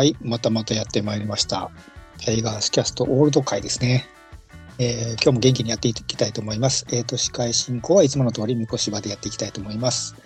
[0.00, 1.70] はい、またまたやってまいりました。
[2.24, 4.08] タイガースキャストオールド会ですね。
[4.78, 6.86] えー今日も元気にやっていきたいと思います。
[6.90, 10.16] えっ、と、司会進行はいつもの通り、みこしばでやっていきたいと思います。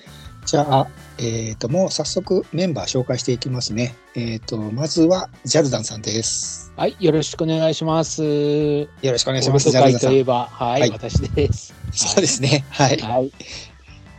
[0.47, 0.87] じゃあ、
[1.19, 3.97] えっ、と、もう早速メンバー紹介していきますね。
[4.15, 6.73] えっ、と、まずは、ジャルダンさんです。
[6.77, 8.23] はい、よろしくお願いします。
[8.23, 9.73] よろしくお願いします。
[9.73, 10.11] ジャルダンさん。
[10.11, 11.75] といえば、はい、はい私です。
[11.91, 12.65] そうですね。
[12.71, 12.97] はい。
[12.99, 13.33] はい、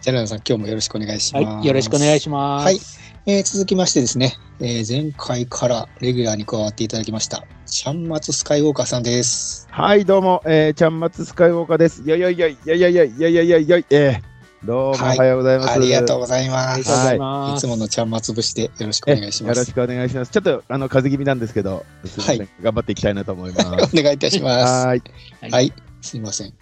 [0.02, 1.46] ジャルダンさん、今日もよろしくお願いします。
[1.46, 2.66] はい、よろしくお願いします。
[2.66, 9.68] はいえー続きましてですね、えー前回からレギュラーに加わっていただきました、ちゃんまつスカイウォーカーさんです。
[9.70, 12.04] はい、どうも、えー、ちゃんまつスカイウォーカーです。
[12.06, 15.72] よいよいよい、よいよいよい、よいよいよいよい、えー、どうもおはいはようございます。
[15.72, 16.70] ありがとうございます。
[16.70, 17.56] ありがとうござい。
[17.56, 19.58] いつものちゃんまつ節でよろしくお願いします。
[19.58, 20.32] よろしくお願いします。
[20.32, 21.86] ちょっと、あの、風邪気味なんですけど、
[22.20, 23.68] はい頑張っていきたいなと思います。
[24.00, 24.86] お願いいたします。
[24.88, 25.02] はーい。
[25.42, 26.54] はいはい、すみません。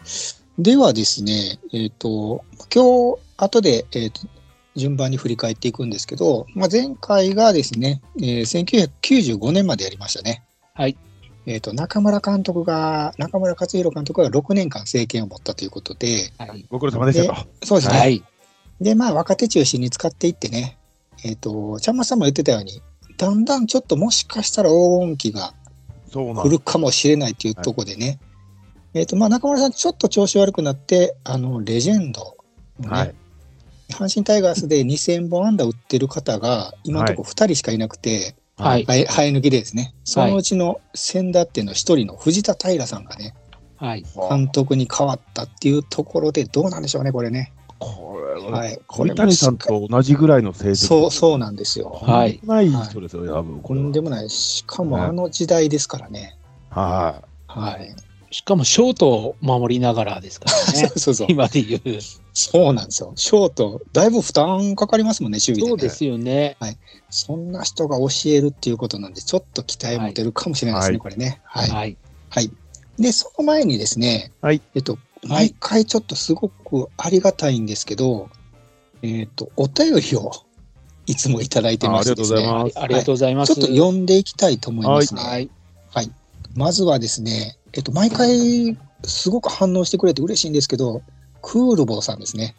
[0.57, 4.21] ではですね、えっ、と、今日、後で、えっ、と、
[4.75, 10.43] 順番に振り返っていくんですけど、まあ、前回がですね、えー1995年までやりましたね。
[10.73, 10.97] はい。
[11.45, 16.65] えっ、と、中村監督が、中村克弘監督が6年間政権を持ったということで、はい。
[16.69, 17.47] ご苦労様でしたと。
[17.63, 17.99] そうですね。
[17.99, 18.23] はい。
[18.79, 20.77] で、まあ、若手中心に使っていってね、
[21.23, 22.81] えっ、と、ちゃんまつさんも言ってたように、
[23.17, 25.53] だんだんちょっともしかしたら黄金期が
[26.11, 28.19] そうなん来るかもしれないっていうところでね、
[28.93, 32.37] えっ、と、まあ、中村さん、ちょっと調子悪くなって、あの、レジェンド
[32.79, 33.15] のね、はい。
[33.93, 38.85] 阪神タイガースで2000本安打打ってる方が、今のところ2人しかいなくて、はい。
[38.85, 43.33] 生え抜きでですね、そのうちの先だっていうのは1人の藤田平さんがね、
[43.77, 44.05] はい。
[44.29, 47.51] 監督に変わったっていうところで、どうなんでしょうね、これね。
[47.79, 48.79] これは、はい。
[48.87, 50.75] こ鳥れも谷さんと同じぐらいの成績。
[50.75, 51.89] そう、そうなんですよ。
[51.89, 53.61] はいとんでもない人ですよ、多分。
[53.61, 54.29] とんでもない。
[54.29, 56.37] しかもあの時代ですからね。
[56.69, 57.95] ははい。
[58.33, 60.91] しかもショートを守りながらですからね。
[60.97, 61.27] そうそう。
[61.29, 61.81] 今で言う。
[62.33, 63.13] そうなんですよ。
[63.15, 65.69] ショート、だいぶ負担かかりますもんね、守備で、ね。
[65.69, 66.57] そうですよね。
[67.11, 71.41] そんな人が教えるっていうことなんで、ちょっと期待持てるかもしれないですね、はいこれね。
[71.43, 71.69] はい。
[71.69, 71.97] はい。
[72.29, 72.51] はい。
[72.97, 78.29] で、その前にですね、はいえっと、毎回ちょっとすごくありがたいんですけど、
[79.03, 80.31] えっと、お便りを
[81.05, 82.15] いつもいただいてますね。
[82.15, 83.53] あありがとうございますありがとうございます。
[83.53, 85.21] ちょっと読んでいきたいと思いますね。
[85.21, 85.49] はい。
[86.55, 91.01] まずはですね、えっと、毎回すごく反応してくれて嬉しいんですけど、
[91.41, 92.55] クールボーさんですね。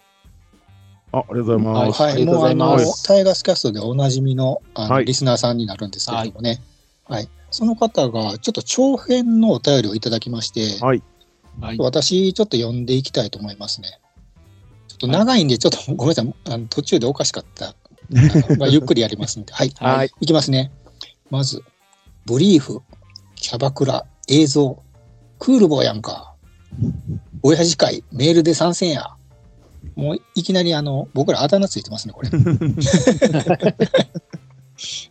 [1.12, 1.16] い。
[1.16, 2.02] あ、ありがとうございます。
[2.02, 6.60] はい、もうあのタイガースキャストでおなじみのあの、はいリスナーさんになるんですけれどもね、
[7.04, 11.02] はいその方がちょっと長編のお便りをいただきまして、はい。
[11.60, 11.78] はい。
[11.78, 14.00] 私ちょっと読んでいきたいと思いますね。
[14.88, 17.76] ちょっと長いんで、ちょっとごめんなさい、あの途中でおかしかった。
[18.58, 20.10] まあ、ゆっくりやりますんで、はい、はいはい。
[20.20, 20.72] いきますね。
[21.30, 21.62] まず、
[22.26, 22.82] ブリーフ、
[23.36, 24.82] キャバクラ、映像、
[25.44, 26.32] クールボーやんか。
[27.42, 29.10] 親父会、メールで参戦や。
[29.94, 32.30] もういきなりあの、僕らあだ名ついてますね、これ。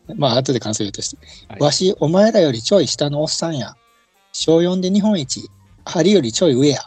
[0.17, 1.17] まあ、後で感想言うとして。
[1.49, 3.75] はいわし、お前らよりちょい下のおっさんや。
[4.31, 5.51] 小4で日本一、
[5.85, 6.81] 針よりちょい上や。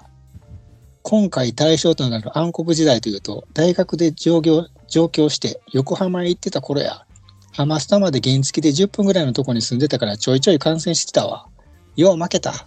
[1.03, 7.07] 今回対象となる暗黒時代というと、大学で上京上京して横浜へ行ってた頃や。
[7.53, 11.47] ハマスタまで原付で10分ぐらいのとこに住んでたからちょいちょい観戦してたわ。
[11.95, 12.67] よう負けた。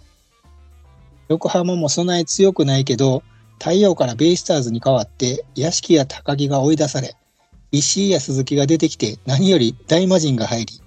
[1.30, 3.22] 横浜もそない強くないけど、
[3.60, 7.14] 太陽からベイスターズに変わって、屋敷や高木が追い出され、
[7.70, 10.80] 石井や鈴木が出てきて、何より大魔神が入り、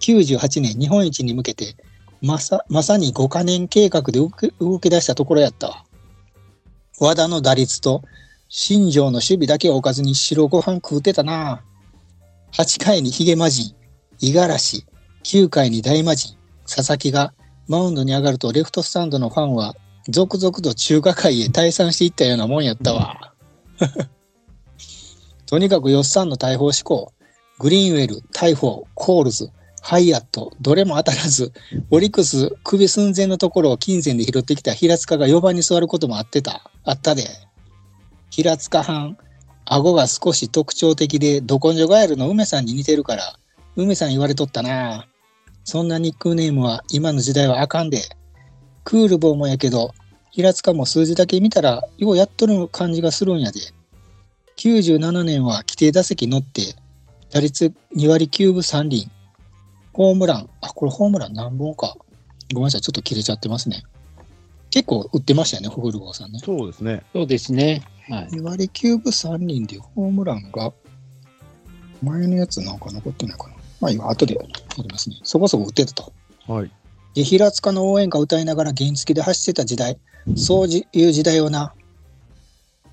[0.00, 1.74] 98年日本一に向けて、
[2.22, 5.84] まさまさに5カ年計画で動き出したところやったわ。
[7.00, 8.04] 和田の打率と
[8.48, 11.64] 新庄の守備だけを置かずに白ご飯食うてたな。
[12.52, 13.74] 8回にヒゲ魔人、
[14.20, 14.86] 五十嵐、
[15.24, 16.38] 9回に大魔神、
[16.72, 17.34] 佐々木が
[17.66, 19.74] マウンドに上がるとレフトスタンドのファンは
[20.08, 23.34] 続々と中華界へ退散していったようなもんやったわ。
[25.46, 27.12] とにかくよっさんの大砲志向、
[27.58, 29.50] グリーンウェル、大砲、コールズ、
[29.82, 31.52] ハイアット、どれも当たらず、
[31.90, 36.70] オリックスクビ寸前のところを金銭で拾ってきた平塚が4番に座ることもあってた。
[36.84, 37.24] あったで。
[38.30, 39.16] 平塚はん、
[39.64, 43.38] 顎が少し特徴的で、ど根性ガエルの梅さんに似てるから、
[43.76, 45.06] 梅さん言われとったな。
[45.64, 48.02] そんなニックネームは今の時代はあかんで。
[48.84, 49.94] クールボーもやけど、
[50.30, 53.60] 平塚も数字だけ見たら、ようやっとる感じがするんやで。
[54.56, 56.74] 97年は規定打席乗って、
[57.30, 59.10] 打率2割9分3厘。
[59.92, 61.96] ホームラン、あ、これホームラン何本か。
[62.52, 63.82] ごめんなさい、ちょっと切れちゃってますね。
[64.70, 66.40] 結構打ってましたよね、フグルボーさんね。
[66.44, 67.02] そうですね。
[67.12, 67.82] そうですね。
[68.08, 68.28] はい。
[68.28, 70.72] 2割9分3厘でホームランが、
[72.02, 73.54] 前のやつなんか残ってないかな。
[73.80, 75.16] まあ今、後でやりますね。
[75.22, 76.12] そこそこ打ってたと。
[76.46, 76.70] はい。
[77.14, 79.98] で、平塚の応援歌歌いながら原付で走ってた時代、
[80.36, 81.72] そういう時代をな、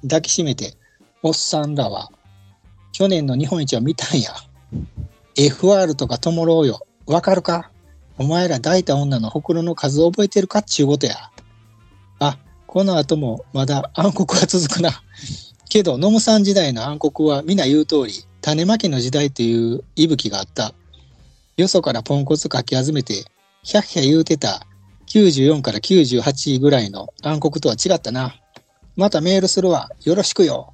[0.03, 0.75] 抱きしめて、
[1.23, 2.09] おっさんらは、
[2.91, 4.31] 去年の日本一は見たんや。
[5.35, 6.79] FR とかともろうよ。
[7.05, 7.71] わかるか？
[8.17, 10.59] お前ら抱いた女のほくろの数を覚えてるか？
[10.59, 11.15] っちゅうことや。
[12.19, 12.37] あ、
[12.67, 15.03] この後もまだ暗黒は続くな。
[15.69, 20.73] けど、ノムさん時代の暗黒は皆言う通り、種まきの時代という息吹があった。
[21.57, 23.25] よそからポンコツかき集めて、
[23.63, 24.65] ひゃっひゃ言うてた
[25.15, 28.35] 94から98ぐらいの暗黒とは違ったな。
[28.97, 29.89] またメールするわ。
[30.03, 30.73] よろしくよ。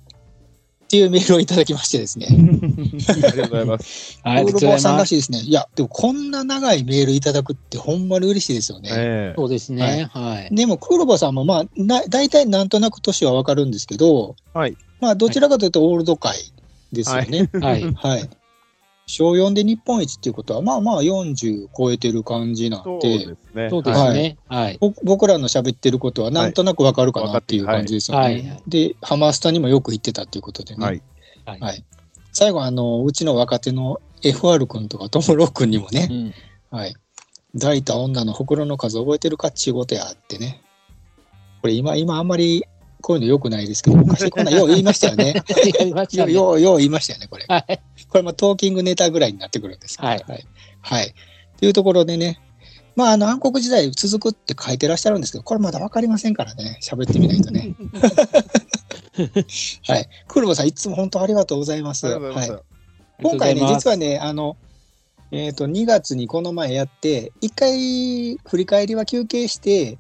[0.86, 2.28] っていうメールをいただきましてですね。
[2.28, 4.20] ありがとうございます。
[4.24, 4.98] ありがとうござウールボーさん。
[4.98, 5.40] らしいですね。
[5.40, 8.90] いや、でもこんな長いメールいただくってほんまに嬉しいですよね。
[8.92, 10.10] ええそうですね。
[10.12, 10.54] はい。
[10.54, 14.76] でも、クールボーさんもまあ、な大体なんとなく年はわかるんですけど、はい。
[15.00, 16.36] まあ、どちらかというとオールド界
[16.92, 17.50] ですよね。
[17.54, 17.94] はい。
[17.94, 18.30] はい。
[19.12, 23.70] 小4で日本一っていうことは、まあまあ40超えてる感じなんそうで、ですね。
[23.70, 24.38] そうですね。
[24.48, 24.78] はい。
[24.80, 28.24] ぼ僕らの喋ってることはなんとなくわかるかなっていう感じですよね。
[28.24, 30.86] はいはいで、ハマスタにもよく行ってたっていうことでね。
[30.86, 31.02] はい。
[31.46, 31.60] はい。
[31.60, 31.84] はい
[32.34, 36.34] 最後、あの、うちの若手の FR 君とかトムロー君にもね、うん
[36.78, 36.96] はい。
[37.54, 40.62] 抱いた女のほくろの数覚えてるかっちゅうことやってね。
[41.62, 42.64] これ今、今あんまり
[43.02, 45.36] こういうの良くないですけど、昔こんなんよう言いましたよね。
[45.80, 46.34] やりましたね。
[46.34, 47.46] ようようよう言いましたよね、これ。
[47.48, 47.82] はい。
[48.10, 50.46] これもトーキングネタぐらいになってくるんですけどはいはい。
[50.82, 51.14] はい。
[51.60, 52.40] というところでね、
[52.96, 57.76] まあ、あの、暗黒時代続くって書いてらっしゃるんですけど、これまだわかりませんからね、喋ってみないとね。
[59.88, 60.10] はい。
[60.28, 62.08] クルボさん、いつも本当ありがとうございます。
[62.08, 62.60] いまはいす。
[63.22, 64.58] 今回ね、実はね、ね、あの、
[65.32, 69.98] えっ、と、2月にこの前やって、一回振り返りは休憩して、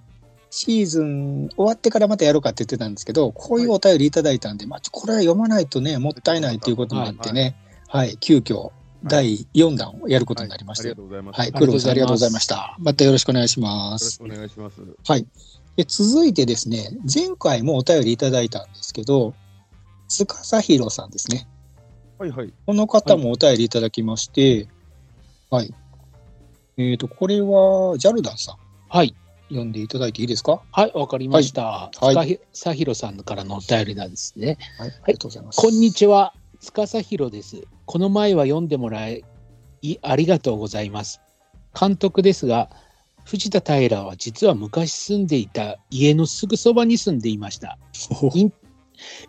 [0.51, 7.55] シーズン終わってからまたやろうかって言ってたんですけど、こういうお便りいただいたんで、まあ、これは読まないとね、もったいないということになってね、
[7.87, 8.71] はい、急遽、
[9.05, 10.83] 第4弾をやることになりました。
[10.83, 11.39] ありがとうございます。
[11.39, 12.75] はい、よクルボさんありがとうございました。
[12.79, 14.17] またよろしくお願いしまろすし。
[14.17, 14.81] くお願いします。
[15.07, 15.25] はい。
[15.77, 19.33] で続いてですね、前回もお便りいただいたんですけど、
[20.09, 20.25] 司
[20.61, 21.47] 弘さんですね。
[22.19, 22.53] はいはい。
[22.65, 24.67] この方もお便りいただきまして、
[25.49, 25.73] はい。
[26.77, 28.55] えっ、と、これは、ジャルダンさん、
[28.89, 29.15] はい。
[29.51, 30.61] 読んでいただいていいですか？
[30.71, 31.91] はい、わかりました。
[31.99, 34.57] はいさひろさんからのお便りなんですね。
[34.79, 35.61] はい、ありがとうございます。
[35.61, 37.63] こんにちは、司弘です。
[37.85, 39.23] この前は読んでもらい、
[40.01, 41.21] ありがとうございます。
[41.79, 42.69] 監督ですが、
[43.25, 47.77] 藤田平は実は昔住んでいた家のすぐそばに住んでいました。
[48.33, 48.51] 引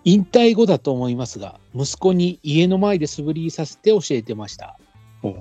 [0.05, 4.79] 引退後だと思いますが、息子に家の前で素振りさせて教えてました。
[5.23, 5.35] お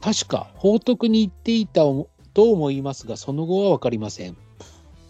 [0.00, 1.84] 確か報徳に行っていた
[2.34, 4.36] と思いますが、その後は分かりません。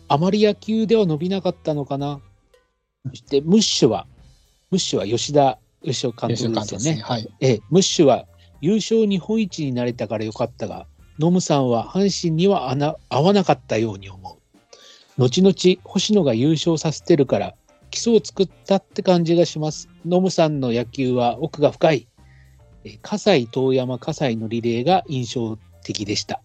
[0.09, 2.21] あまり野球では伸びなかったのかな。
[3.09, 4.07] そして、ムッシュは、
[4.71, 7.03] ムッシュは吉田義雄監吉督ですよねね。。
[7.03, 7.29] はい。
[7.41, 8.27] ええ、ムッシュは
[8.61, 10.87] 優勝日本一になれたからよかったが、
[11.19, 12.71] ノムさんは阪神には
[13.09, 14.39] 合わなかったように思
[15.19, 15.21] う。
[15.21, 17.55] 後々、星野が優勝させてるから、
[17.91, 19.89] 基礎を作ったって感じがします。
[20.05, 22.09] ノムさんの野球は奥が深い。
[22.85, 26.43] え葛西、遠山、葛西のリレーが印象的でした。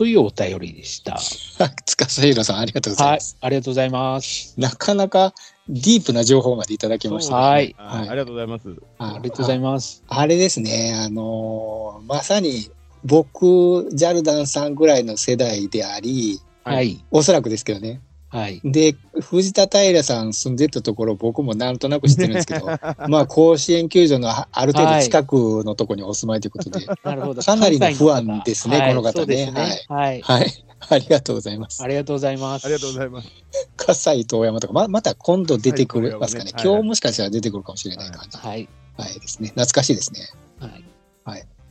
[0.00, 1.18] というお便りでした。
[1.84, 4.54] 司弘さん、ありがとうございはいます。、ありがとうございます。
[4.56, 5.34] なかなか
[5.68, 7.42] ディープな情報までいただきました、ね。
[7.42, 8.62] はいあありがとうございます。
[8.96, 10.02] あありがとうございます。
[10.08, 12.70] あれですね、あのーまさに
[13.04, 17.04] 僕、ジャルダンさんぐらいの世代であり、はいはい。
[17.10, 18.00] おそらくですけどね。
[18.30, 18.60] はい。
[18.64, 22.66] で、藤田平さん住んでたところ、僕もなんとなく知ってるんですけど、
[23.08, 27.42] まあ、甲子園球場のあある程度近くのところにお住まいということで、 なるほど。
[27.42, 29.52] かなりの不安ですねはいこの方ね。
[29.88, 30.20] はい。
[30.22, 30.64] はい。
[30.88, 31.88] ありがとうございますあ。
[31.88, 32.64] りがとうございます。
[32.64, 33.28] ありがとうございます。
[33.76, 36.52] 葛西遠山とか、ままた今度出てくれますかね。
[36.52, 38.38] 今日もしかしたら出てくるかもしれない感じ。
[38.38, 38.68] はい。
[38.96, 39.48] はいですね。
[39.48, 40.20] 懐かしいですね。
[40.60, 40.84] はい。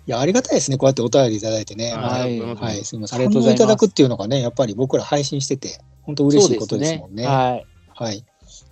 [0.10, 0.78] いや、ありがたいですね。
[0.78, 1.94] こうやってお便りいただいてね。
[1.94, 3.20] はいはいすすみません。
[3.20, 7.25] ありがとうございます反応いただくっていうのがね、やっぱり僕ら配信してて、本当嬉しいことですもんね。
[7.25, 7.66] はい。
[7.94, 8.25] はい。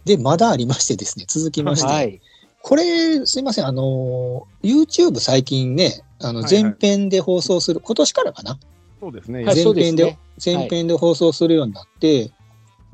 [0.05, 2.19] で、まだありましてですね、続きまして、はい。
[2.63, 8.57] これ、すいません、あのー、YouTube 最近ね、あの、はいはい前編で放送する、今年からかな？
[8.99, 9.45] そうですね。
[9.45, 12.31] 前編で、前編で放送するようになって、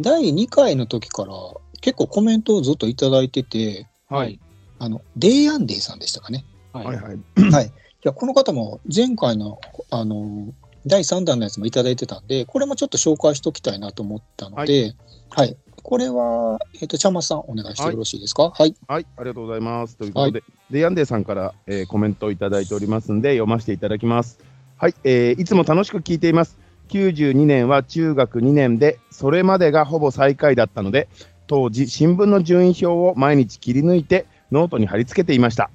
[0.02, 1.34] 第2回の時から
[1.80, 4.40] 結構コメントをずっといただいてて、はい。
[4.80, 6.44] あの、デイアンデイさんでしたかね？
[6.74, 6.86] はい。
[6.88, 7.52] はいはい。
[7.52, 7.68] はい。
[7.68, 7.70] い
[8.02, 10.54] や、この方も前回の、あの、
[10.86, 14.94] 第3弾のやつもいただいてたんで、これもちょっと紹介しておきたいなと思ったので、
[15.30, 15.56] はい。
[15.82, 18.52] これは、えっ、と、ちゃんまつさん、お願いしてよろしいですか？
[18.52, 18.76] はい。
[18.88, 19.98] はい、ありがとうございます。
[19.98, 24.40] ということで、デイアンデーさんから、えーコメントをいただいておりますんで、読ませていただきます。
[24.78, 26.58] はい、えーいつも楽しく聞いています。
[26.90, 31.08] 92年は中学2年で、それまでがほぼ最下位だったので、
[31.48, 35.70] 当時、新聞の順位表を毎日切り抜いて、ノートに貼り付けていました。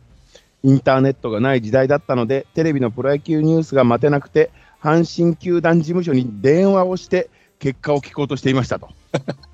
[0.63, 4.51] インターネットがない時代だったので、テレビのプロ野球ニュースが待てなくて、
[4.83, 8.89] 阪神球団事務所に電話をして、結果を聞こうとしていましたと。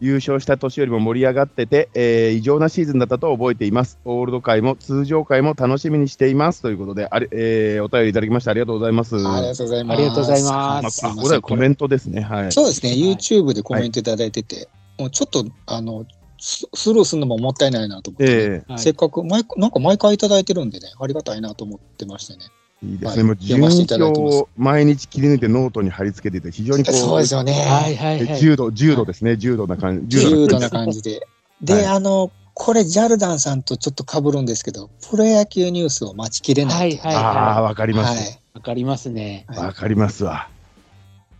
[0.00, 4.00] 優勝した年よりも盛り上がってて、えー異常なシーズンだったと覚えています。
[4.04, 9.14] オールド回も通常回も楽しみにしていますということで、あれえーお便りいただきましてありがとうございます。
[9.14, 9.96] ありがとうございます。
[9.96, 12.22] ありがとうございますまあこれはコメントですね。
[12.22, 12.52] はい。
[12.52, 16.04] そうですね、はい YouTube でコメントいただいてて、もうちょっと、あの、
[16.40, 22.40] ススルーするのももったいないなと思って、えはいせっかく毎、なんか毎回いただいてるんでね、ありがたいなと思ってましてね。
[22.84, 23.22] えいいですね。
[23.58, 27.52] ませていただいてます12票を毎日切り抜いてノートに貼り付けていて、非常にこう、そうですよね。
[27.52, 28.38] はいはいはい。
[28.38, 29.36] 重度、重度ですね。
[29.36, 30.20] 重度な感じ。
[30.20, 31.26] 重度な感じで。
[31.62, 36.78] で、はいあの、これ、ジャルダンさんとちょっと被るんですけど、プロ野球ニュースを待ちきれない。
[36.78, 37.96] はいはいああ、はわかりい。
[37.96, 38.18] ます。
[38.18, 39.46] はいわかりますね。
[39.48, 40.48] はいわかりますわ。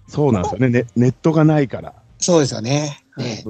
[0.09, 0.69] そうなんですよね。
[0.69, 1.93] ネネットがないから。
[2.19, 3.03] そうですよね。
[3.17, 3.45] ね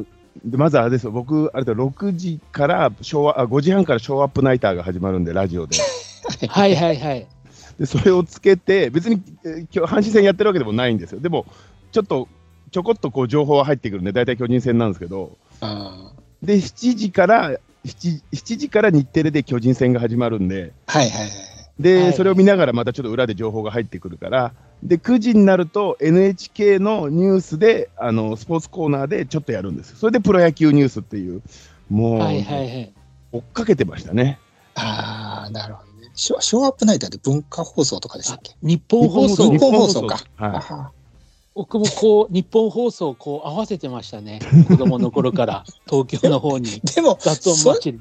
[0.45, 5.77] でまずあれですよ、僕、あれだ、6時から昭和あ、5時半からショーアップナイターが始まるんで、ラジオで。
[6.49, 7.27] はいはいはい。
[7.79, 11.21] で、それをつけて、別に、えー今日阪神戦やってるわけでもないんですよ。
[11.21, 11.47] でも、
[11.93, 12.29] ちょっと、
[12.71, 16.13] ちょこっとこう情報は入ってくるんで、大体巨人戦なんですけど、あ
[16.43, 17.51] で、7時から、
[17.85, 21.31] 7, 7時から日テレで巨人戦が始まるんで、ーはいはいはい。
[21.79, 24.53] で、はいそれを見ながらまたちょっと裏で情報が入ってくるから、
[24.83, 29.97] で、9時になると NHK のニュースで、あの、スポーツコーナーでちょっとやるんですよ。
[29.97, 31.43] それでプロ野球ニュースっていう、
[31.89, 32.93] もう、はいはいはい。
[33.33, 34.39] 追っかけてましたね。
[34.75, 35.92] ああ、なるほどね。
[36.15, 38.55] ショショーアップナイターで文化放送とかでしたっけ？
[38.63, 40.17] 日本放送日本放送か。
[40.37, 40.91] はあ
[41.55, 44.39] 僕もこう日本放送をこう合わせてましたね
[44.69, 47.19] 子供の頃から東京の方にー でも、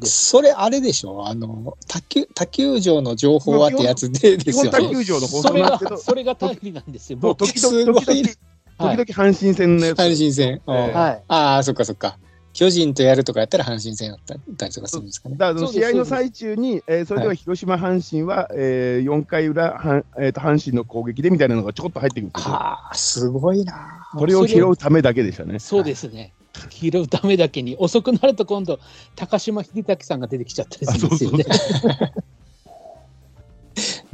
[0.06, 1.28] それあれでしょ？
[1.28, 4.38] あの、卓球、卓球場の情報はってやつでい。
[4.38, 4.70] ですよね。
[4.72, 10.00] 卓球場の放それが送なんですけど、それが頼りなんですよもう僕時々、時々、阪神戦のやつ。
[10.00, 10.48] 阪神戦。
[10.48, 12.18] ええはいああ、そっかそっか。
[12.62, 15.36] 巨人とやるとかやったら阪神戦やったりとかするんですかね。
[15.36, 22.54] だから試合の最中に、えーそれでは広島、阪神は、えー、4回裏、えー、と阪神の攻撃でみたいなのがちょこっと入ってくるんですよ。
[22.54, 24.08] はあ、すごいな。
[24.14, 25.58] これを拾うためだけでしたね。
[25.58, 26.34] そうですね
[26.70, 28.80] 拾うためだけに遅くなると今度
[29.16, 31.46] 高島秀樹さんが出てきちゃったりするんですよね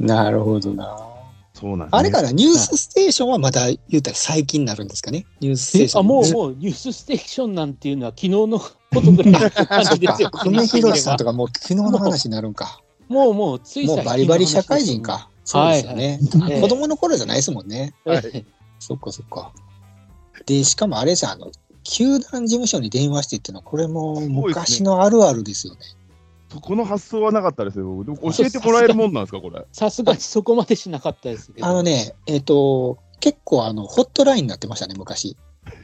[0.00, 1.07] なるほどな。
[1.58, 1.88] そうなんね。
[1.90, 5.26] あれからニュースステーションはまた言うたら最近になるんですかね。
[5.40, 6.00] ニュースステーション。
[6.00, 10.30] あもうもうニュースステーションなんていうのは昨日のことぐらいの感そっかじで すよ。
[10.30, 12.80] 久米宏さんとかもう昨日の話になるんか。
[13.08, 15.28] もうもうついもうバリバリ社会人か。
[15.44, 16.20] そうですよね。
[16.38, 17.94] はいはい子供の頃じゃないですもんね。
[18.04, 18.44] はいええ
[18.78, 19.52] そっかそっか。
[20.46, 21.50] で、しかもあれじゃん、あの、
[21.84, 25.80] 球団事務所に電話してっていうのは、これも昔のあるあるですよね。
[26.60, 28.04] この発想はなかったですよ。
[28.04, 29.64] でも教えてもらえるもんなんですか、これ？
[29.72, 31.66] さすがにそこまでしなかったですけど。
[31.66, 35.36] あのね、えっ、と、結構あの、ホットラインになってましたね、昔。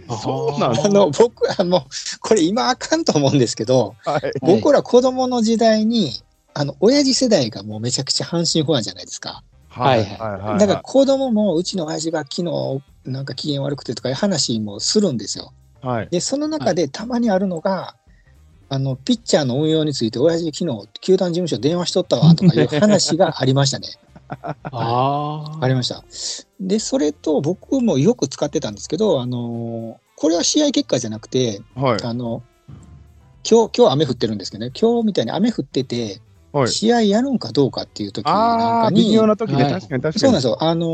[0.08, 1.82] そうなんだあの、僕はもう、
[2.20, 4.22] これ今あかんと思うんですけど、はい。
[4.22, 6.22] はい僕ら子供の時代に、
[6.54, 9.42] あの、親父世代がもうめちゃくちゃ阪神ファンじゃないですか。
[9.68, 15.52] はいはいだから子供もうちの親父が昨日なんか機嫌悪くてとかいう話もするんですよ。
[15.82, 16.08] はい。
[16.10, 17.96] で、その中でたまにあるのが、
[18.74, 23.86] あの、ピッチャーの運用について、親父昨日、球団事務所電話しとったわとかいう 話がありましたね。
[24.28, 25.64] ああ。
[25.64, 26.04] ありました。
[26.60, 32.02] で、それと僕もよく使ってたんですけど、あのこれは試合結果じゃなくて、はい。
[32.02, 32.42] あの、
[33.48, 36.20] 今日、今日雨降ってるんですけどね、今日みたいに雨降ってて、
[36.52, 36.68] はい。
[36.68, 40.20] 試合やるんかどうかっていう時なんああ、かに、微妙な時で、はい確かに確かに。
[40.20, 40.56] そうなんですよ。
[40.60, 40.86] あの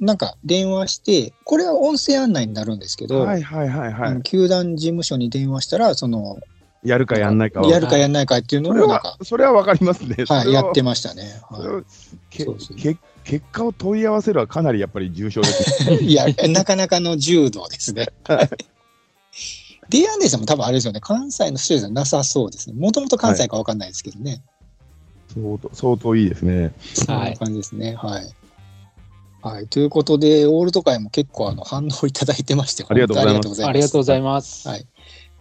[0.00, 4.22] ーなんか電話して、これは音声案内になるんですけど、はいはいはいはい。
[4.22, 6.38] 球団事務所に電話したら、その、
[6.84, 7.68] やるかやんないかは。
[7.68, 10.24] やるかやんないかっていうのをなんかは、、それはわかりますね。
[10.26, 11.40] そはい、やってましたね。
[11.48, 11.82] はそれは
[12.30, 15.96] けそうそうけ結果を問い合わせるはかなりやっぱり重症ですね。
[15.96, 16.04] い。
[16.12, 18.06] いや、なかなかの重度ですね。
[19.88, 22.76] ディアンデーさんも多分あれですよね、関西の人じゃなさそうですね。
[22.78, 24.42] もともと関西かわかんないですけどね。
[25.34, 26.72] 相当相当いいですね。
[26.94, 27.94] そんな感じですね。
[27.94, 28.34] はい。
[29.42, 29.66] はい。
[29.66, 34.68] ということで、オールド会も結構あの反応いただいてまして、ありがとうございますありがとうございます。
[34.68, 34.86] はい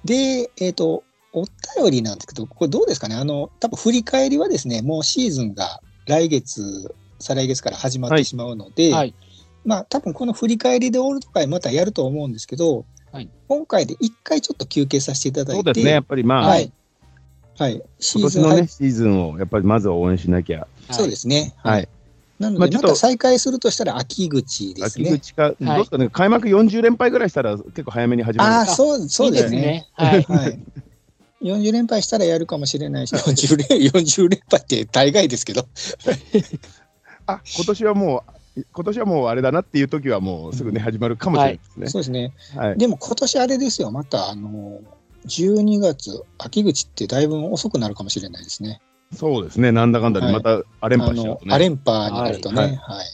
[0.06, 1.04] で、えっ、と、
[1.40, 1.46] お
[1.82, 3.16] 便りなんですけど、これどうですかね？
[3.16, 9.14] あの、多分振り返りはですね、もうシーズンが来月、再来月から始まってしまうので、はい。
[9.66, 16.72] まあ多分この振り返りでオールド会またやると思うんですけど、はい今回で一回ちょっと休憩させていただいて、そうですね、やっぱりまあ、はい。
[17.58, 17.82] はい。
[18.00, 20.68] シ今ーズンのね、シーズンをやっぱりまずは応援しなきゃ。
[20.92, 21.56] そうですね。
[21.58, 21.88] ははいい。
[22.40, 25.10] なので、また再開するとしたら秋口ですね。
[25.10, 28.52] 秋口か、どうですかね、開幕40連敗ぐらいしたら結構早めに始まる。
[28.52, 29.88] ああ、そう、そうですね。
[29.94, 30.24] はい。
[30.24, 30.60] はい。
[31.42, 35.68] 40連敗したらやるかもしれないし、40連 ,40 連敗って大概ですけど、
[37.28, 38.24] あ今年はも
[38.56, 41.88] う、今年はもうあれだなっていう時はもうすぐね、始まるかもしれないですね。
[41.90, 42.34] そうですね。
[42.56, 42.78] はい。
[42.78, 44.82] でも今年あれですよ、また、あの、
[45.28, 48.82] 12月、秋口ってだいぶ遅くなるかもしれないですね。
[49.14, 51.56] そうですね、なんだかんだでまたア連あの覇しちゃうと、ね。
[51.56, 53.10] アレンパになるとね、ははいい。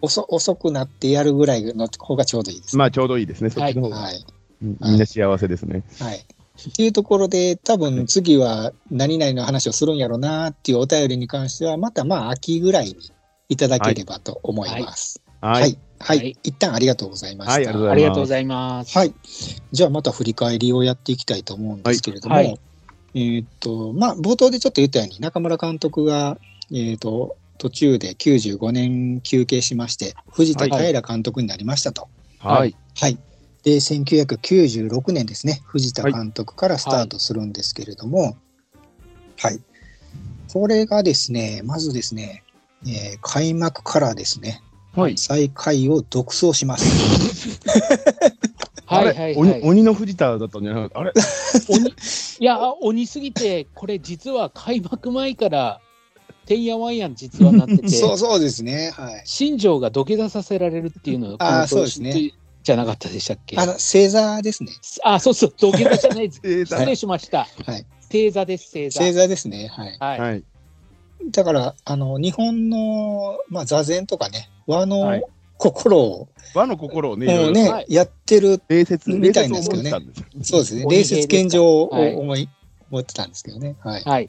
[0.00, 2.78] 遅遅くなってやるぐらいの方がちょうどいいですね。
[2.78, 3.96] まあちょうどいいですね、そっちの方が。
[3.98, 4.24] はい。
[4.60, 5.84] みみんな幸せですね。
[5.98, 6.24] はい。
[6.70, 12.96] っていうところで、多分次は何々の話をするんやろうなっていうお便りに関しては、またまあ秋ぐらいに
[13.48, 15.20] いただければと思います。
[15.40, 15.50] は。
[15.50, 15.78] はいい。
[15.98, 16.18] はい。
[16.18, 17.52] はい一旦ありがとうございました。
[17.54, 18.98] はいありがとうございますありがとうございます。
[18.98, 19.14] はい。
[19.72, 22.60] じゃあまた振り返りをやっていきたいと思うんですけれども、はいはい
[23.16, 26.38] えーっと、まあ、冒頭でちょっと言ったように、中村監督が、
[26.70, 32.08] えーっと、途中で95年休憩しまして、藤田平監督になりましたと。
[32.38, 32.76] はい。
[32.94, 33.18] はい。
[33.66, 38.36] で、1996年ですね、藤田監督からスタートするんですけれども、
[39.38, 39.60] はい。
[40.52, 42.44] これがですね、まずですね、
[42.86, 44.62] えー開幕からですね、
[44.94, 45.18] はい。
[45.18, 47.60] 最下位を独走します。
[48.86, 49.60] あれはいはいは鬼い。
[49.64, 51.00] 鬼の藤田だったんじゃなかった？
[51.00, 51.12] あれ？
[51.68, 55.80] 鬼いや、鬼すぎて、これ実は開幕前から、
[56.46, 59.22] てんやわんやん実はなってて、そうそうですね、はい。
[59.24, 62.32] 新庄が土下座させられるっていうのが、あーこのそうですね年
[62.66, 63.56] じゃなかったでしたっけ？
[63.56, 64.72] あの、星座ですね。
[65.04, 66.40] あ、そうそう、土下座じゃないです。
[66.44, 67.46] えー失礼しました。
[67.64, 67.86] はい。
[68.10, 69.00] 正座です、正座。
[69.00, 69.68] 星座ですね。
[69.68, 69.96] はい。
[70.00, 70.20] はい。
[70.20, 70.44] はい。
[71.30, 75.22] だから、あの、日本の、まあ、座禅とかね、和はのい
[75.58, 79.90] 心を、和の心をね、いもうね、はいやってる、礼節、みたいなんですけどね。
[80.42, 82.48] そうですね、鬼礼節献上をはい思い、
[82.90, 83.76] 思ってたんですけどね。
[83.80, 84.02] はい。
[84.02, 84.28] はい。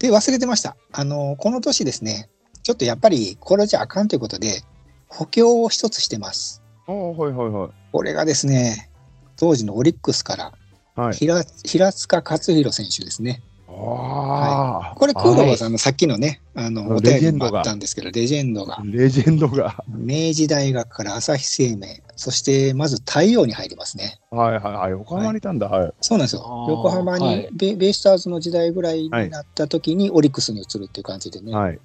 [0.00, 0.76] で、忘れてました。
[0.92, 2.28] あの、この年ですね、
[2.62, 4.62] ちょっとやっぱり、これじゃあかんということで、
[5.08, 6.57] 補強を一つしてます。
[6.92, 7.70] はいはいはい。
[7.92, 8.90] これがですね、
[9.36, 10.52] 当時のオリックスから、
[10.96, 11.12] はい。
[11.12, 13.42] 平平塚勝弘選手ですね。
[13.68, 19.84] ああ、これ、クーロバさんのさっきのね、あの、お便りにもあったんですけど、レジェンドが、レジェンドが。
[19.88, 24.18] 明治大学から朝日生命、そしてまず太陽に入りますね。
[24.30, 24.90] はいはいはい。
[24.92, 25.68] 横浜にいたんだ。
[25.68, 25.92] はい。
[26.00, 31.52] そうなんですよ横浜にはいベ,、ベイスターズの時代ぐらいになった時にオリックスに移るっていう感じでね。
[31.52, 31.78] はい。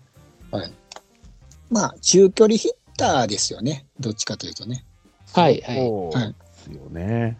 [1.69, 3.85] まあ、中距離ヒッターですよね。
[3.99, 4.85] どっちかというとね。
[5.33, 7.37] はいはいですよね。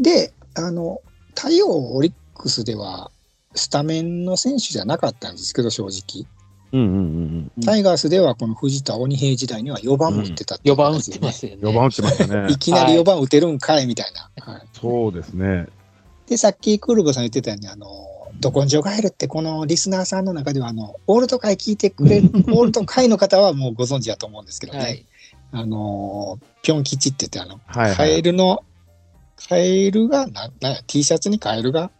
[0.00, 1.00] で、あの、
[1.34, 3.10] 太陽オリックスでは、
[3.54, 6.26] スタメンの選手じゃなかったんですけど、正直。
[6.72, 11.58] うんうんうんうんタイガースではこの藤田鬼平時代には4番も打ってたってい4う番打ってますよね。
[11.62, 11.68] うん。
[11.68, 12.58] 4番打ってましたね い。
[12.58, 14.52] きなり4番打てるんかいみたいな。
[14.52, 15.68] はい、そうですね。
[16.26, 17.86] で、さっきクールボさん言ってたように、あの、
[18.40, 24.78] ど根性ガエルってこのリスナーさんの中では、あの、オールド会聞いてくれる、 オールド会の方はもうご存知だと思うんですけどね。
[24.80, 25.06] はい。
[25.52, 28.18] あの、ぴょん吉って言って、あの、はい、カはい。
[28.18, 28.64] エルの、
[29.48, 31.90] カエルが、な、な、T シャツにカエルが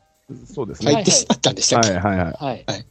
[0.52, 0.92] そうですね。
[0.92, 2.34] 入ってしまったんでしたっけ、はいはいはい。
[2.40, 2.86] はい。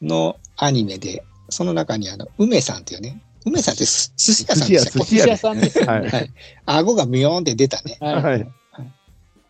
[0.00, 6.08] のアニメで、その中にあの、梅さんっていうね、梅さんってす寿司屋さん寿司屋、でしたっけ寿司屋さんですよね。
[6.08, 6.30] はい。
[6.64, 7.98] 顎がミヨーンって出たね。
[8.00, 8.22] はい。
[8.22, 8.46] はい。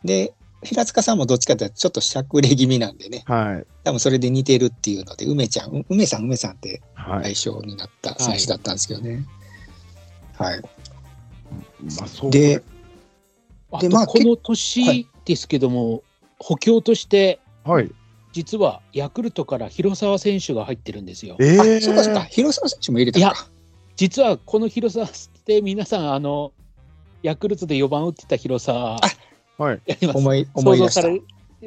[0.04, 3.66] で、平塚さんもどっちかというとちょっとしゃくれ気味なんでね、はい。
[3.84, 7.26] 多分それで似てるっていうので、梅ちゃん、う梅さん、梅さんってはい。
[7.26, 9.24] 愛称になった選手だったんですけどね。
[10.36, 10.62] はい。
[11.84, 12.62] まあ、そうで、
[13.70, 16.02] あでまあとこの年ですけども、
[16.38, 17.90] 補強として、はい。
[18.32, 21.36] 実はヤクルトから広沢選手が入ってるんですよ。
[21.40, 23.48] えあ、えそうかそうか、広沢選手も入れたのか。
[23.96, 25.10] 実はこの広沢っ
[25.44, 26.52] て皆さん、あの、
[27.22, 29.08] ヤクルトで4番打ってた広沢、あ
[29.56, 29.82] はい。
[29.86, 31.02] やります思い、思い出した。
[31.02, 31.22] 想像さ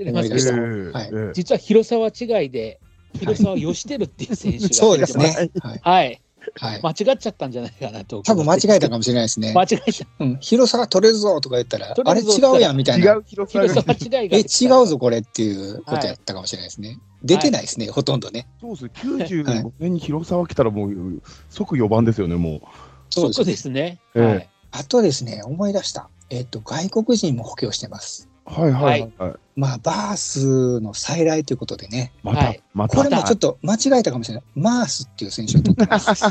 [0.06, 2.80] れますけど、はいええ実は広沢違いで、
[3.20, 5.70] 広沢義輝っていう選手がそうですね入ってま。
[5.70, 5.82] はい。
[5.82, 6.22] はい。
[6.56, 6.82] はい。
[6.82, 8.22] 間違っちゃったんじゃないかなと。
[8.24, 9.64] 多分間違えたかもしれないですね間。
[9.64, 10.08] 違えた。
[10.20, 10.38] うん。
[10.40, 13.16] 広さが取れるぞとか言ったら、あれ違うやんみたい違な。
[13.16, 13.96] う広さ広が。
[13.96, 14.38] 沢違いが。
[14.38, 17.00] え、違うぞこれっていうことやったかもしれないですね。
[17.24, 18.48] 出てないですね、ほとんどね。
[18.62, 18.92] そうですね。
[18.94, 22.62] 95年に広沢来たらもう即4番ですよね、も
[23.10, 24.00] そうですね。
[24.16, 24.50] ええはい。
[24.72, 26.10] あとですね、思い出した。
[26.30, 28.27] えっ、と、外国人も補強してます。
[28.48, 28.62] う。
[28.62, 29.34] はいはいはい。
[29.56, 32.12] まあ、バースの再来ということでね。
[32.24, 32.98] またはい、また。
[32.98, 34.44] これもちょっと間違えたかもしれない。
[34.56, 36.24] マースっていう選手を取ってます。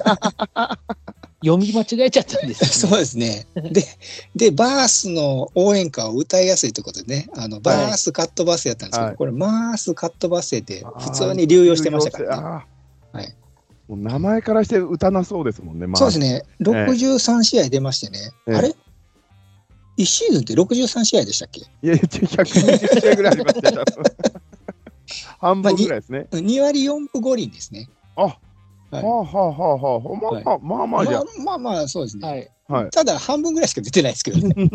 [1.44, 3.46] 読み間違えちゃったんです、 そうですね。
[3.54, 3.84] で、
[4.34, 12.42] で、バースの応援歌を歌いやすいということでね、あの、バースカットバスやったんですけど、はいこれ、マースカットバスで普通に流用してましたからね。
[12.42, 12.48] ね。
[13.12, 13.34] はい
[13.88, 15.86] もう名前からして打たなそうですもんね。
[15.86, 16.42] まあそうですね。
[16.60, 18.18] 63試合出ましてね。
[18.48, 18.74] ええあれ？
[19.98, 21.60] ?1 シーズンって63試合でしたっけ？
[21.60, 23.84] いやいや、120試合ぐらいありましたよ。
[23.86, 24.04] 多分
[25.38, 26.26] 半分ぐらいですね。
[26.32, 27.88] ?2 割4分5厘ですね。
[28.16, 28.28] あ、は
[28.90, 30.58] はいあはあはあはあ。
[30.60, 32.28] まあまあまあまあじゃまあまあまあ、そうですね。
[32.28, 32.50] はい。
[32.68, 32.72] あ。
[32.74, 32.90] はい。
[32.90, 34.54] ただ、半分ぐらいしか出てないですけどね。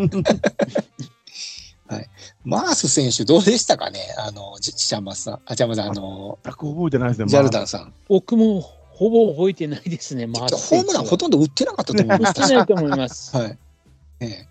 [1.88, 2.10] はい。
[2.46, 4.00] マース選手どうでしたかね？
[4.18, 7.28] あの、ちちゃんまさん、あ、ちゃんまさん、あの、全く覚えてないですね。
[7.28, 7.94] ジャルダンさん。
[8.08, 12.42] 僕もほぼ覚えてないですね、マースホームランほとんど打ってなかったと思いま打す。
[12.44, 13.36] ってないと思います。
[13.36, 13.58] はい。
[14.22, 14.48] ええ。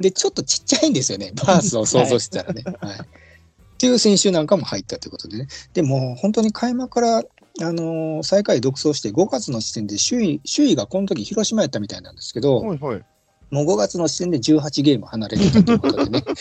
[0.00, 1.32] で、ちょっとちっちゃいんですよね。
[1.46, 2.64] バースを想像してたらね。
[2.80, 2.98] はい。
[3.00, 5.48] っていう選手なんかも入ったということでね。
[5.72, 13.02] でも、本当に開幕から、あのー最下位独走して5月の時点で首位、首位がこの時広島やったみたいなんですけど、はいはい。
[13.50, 16.24] もう5月の時点で18ゲーム離れてたということでね。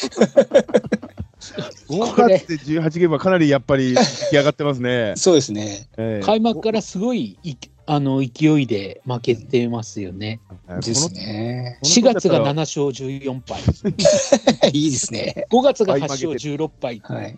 [1.90, 5.14] 5月で18ゲームはかなりやっぱり出来上がってますね。
[5.18, 5.88] そうですね。
[5.98, 10.40] ええ開幕からすごいいあの勢いで負けてますよね。
[10.82, 11.80] ですね。
[11.84, 13.62] 4月が7勝14敗、
[14.72, 15.46] いいですね。
[15.52, 17.38] 5月が8倍負け勝て16敗と、はい。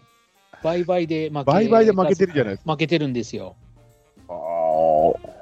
[0.64, 3.56] 倍々で負け倍々で負けてるじゃないです負けてるんですよ。
[4.28, 5.36] あー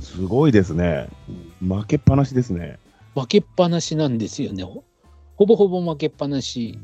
[0.00, 1.08] すごいですね。
[1.60, 2.78] 負けっぱなしですね。
[3.14, 4.62] 負けっぱなしなんですよね。
[4.64, 4.82] ほ
[5.36, 6.78] ほぼほぼ負けっぱなし。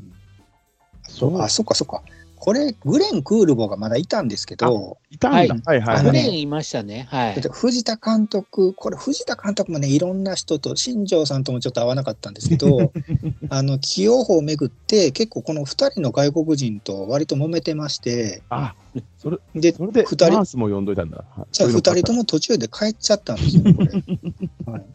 [1.07, 2.03] そうあ、そっかそっか。
[2.45, 5.37] これ、グレン・クールボがまだいたんですけど、いたんだ。
[5.39, 7.07] はいはいはいあのね去年いましたね。
[7.09, 7.41] はい。
[7.41, 12.91] 藤田監督、これ、藤田監督もね、いろんな人と、新庄さんともちょっと合わなかったんですけど、
[13.49, 18.75] あの起用法をめぐって、結構この2人の外国人と割と揉めてまして、あ、
[19.17, 21.25] それ、で、それで、二人マースも呼んどいたんだ。
[21.51, 22.19] じゃあ2人とも。
[22.19, 23.89] も途中で帰っちゃったんですよね、これ。
[24.71, 24.85] はい、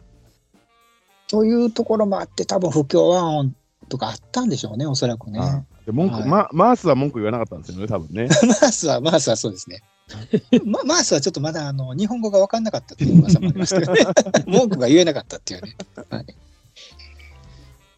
[1.27, 3.53] というところもあって、多分不協和音
[3.89, 5.41] とかあったんでしょうね、おそらくね。
[5.41, 8.27] あで文句、はいま、マースは文句言わなかったんですよね、多分ね。
[8.47, 9.81] マースは、マースはそうですね。
[10.65, 14.01] ま、マースはちょっとまだあの日本語が分かんなかったっていう噂もありますけどね。
[14.47, 15.75] 文句が言えなかったっていうね。
[16.09, 16.25] はい、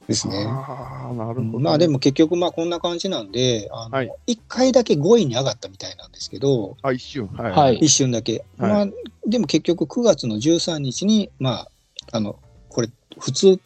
[0.07, 0.45] ですね。
[0.47, 1.59] ああ、なるほど。
[1.59, 7.27] まあでも結局まあこんな感じなんで、あのはい1回だけ5位に上がったみたいなんですけど、あ、一瞬。
[7.27, 7.51] はい。
[7.51, 8.43] はい一瞬だけ。
[8.57, 8.87] はいまあ
[9.25, 11.69] でも結局9月の13日に、まあ、
[12.11, 12.35] あの、
[12.69, 13.59] これ普通、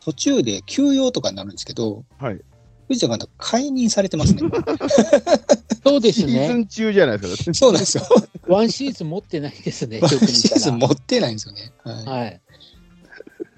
[0.00, 2.40] 途中で休養とかになるんですけど、はい。
[2.88, 4.42] 藤田監督解任されてますね。
[5.84, 6.54] そうですシーズね。
[6.54, 7.54] ン中じゃないですか。
[7.54, 8.04] そうなんですよ。
[8.48, 10.00] ワンシーズン持ってないですね。
[10.06, 11.72] シ特にーズン持ってないんですよね。
[11.82, 12.40] はいはい。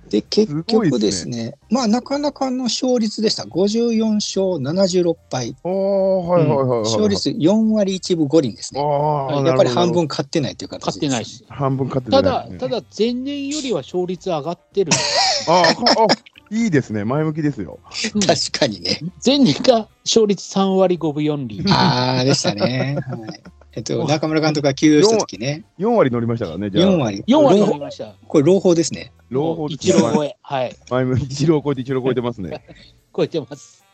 [0.09, 3.43] で、結局でですすね、まあ、なかなかの勝率でした。
[3.45, 5.55] 54勝76敗。
[5.65, 6.81] おー、はいはいはいはい。
[6.85, 8.81] 勝率4割1分5厘ですね。
[8.81, 9.93] ああ、やっぱり半。
[9.93, 11.45] 分勝ってないという形勝ってないし。
[11.49, 14.93] 半分勝ってただないです、ねただ前年よりは勝率上がってる。
[15.49, 16.07] あーかあ、
[16.51, 17.05] いいですね。
[17.05, 17.79] 前向きですよ。
[18.15, 19.01] うん確かにね。
[19.25, 21.65] 前年が勝率3割5分4厘。
[21.73, 22.99] ああ、でしたね。
[23.07, 23.43] はい。
[23.73, 26.91] えっと、中村監督が休養した時ね、4割乗りましたからね、じゃあ。
[26.91, 27.25] 4割。
[27.27, 28.15] 4割朗乗りました。
[28.27, 29.13] これ、朗報ですね。
[29.31, 30.37] 朗報一郎超え。
[30.43, 30.75] はい。
[30.91, 32.65] 前向き一郎を超えて一郎を超えてますね。
[33.15, 33.85] 超えてます。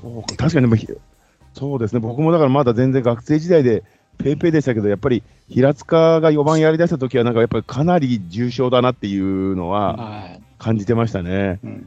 [0.00, 0.88] そうか確かにでもひ、
[1.54, 3.84] そうですね、僕もだからまだ全然学生時代で
[4.18, 10.42] ペイペイでしたけど、やっぱり平塚が4番やりだした時は、なんかやっぱりかなり重症だなっていうのははい。
[10.58, 11.60] 感じてましたね。
[11.62, 11.86] うん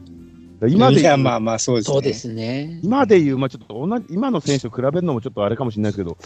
[0.68, 1.92] 今で言ういや、まあまあ、そうですね。
[1.94, 2.80] そうですね。
[2.82, 6.18] 今でいう、まあ、ちょっと同じ今の選手と比べるのもちょっとあれかもしれないですけど、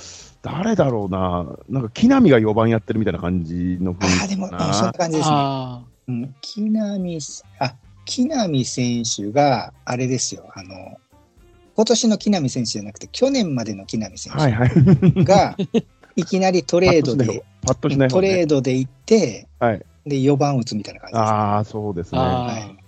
[0.42, 4.92] 誰だろうな、なんか木浪が4番やってるみたいな感じの雰囲気ああ、でも、そんなな。
[4.92, 5.36] 感じですね。
[5.36, 7.76] あうん、木浪し、あ、
[8.06, 10.98] 木浪選手が、あれですよ、あの、
[11.76, 14.70] 今年の木浪選手じゃなくて、去年までの木浪選はいはい。
[15.12, 15.56] 手が、
[16.16, 18.42] いきなりトレードで、パッとしない方トレね。
[18.42, 19.86] ードで行って、はい。
[20.06, 21.28] で、4番打つみたいな感じです、ね。
[21.28, 22.20] ああ、そうですね。
[22.20, 22.84] あはい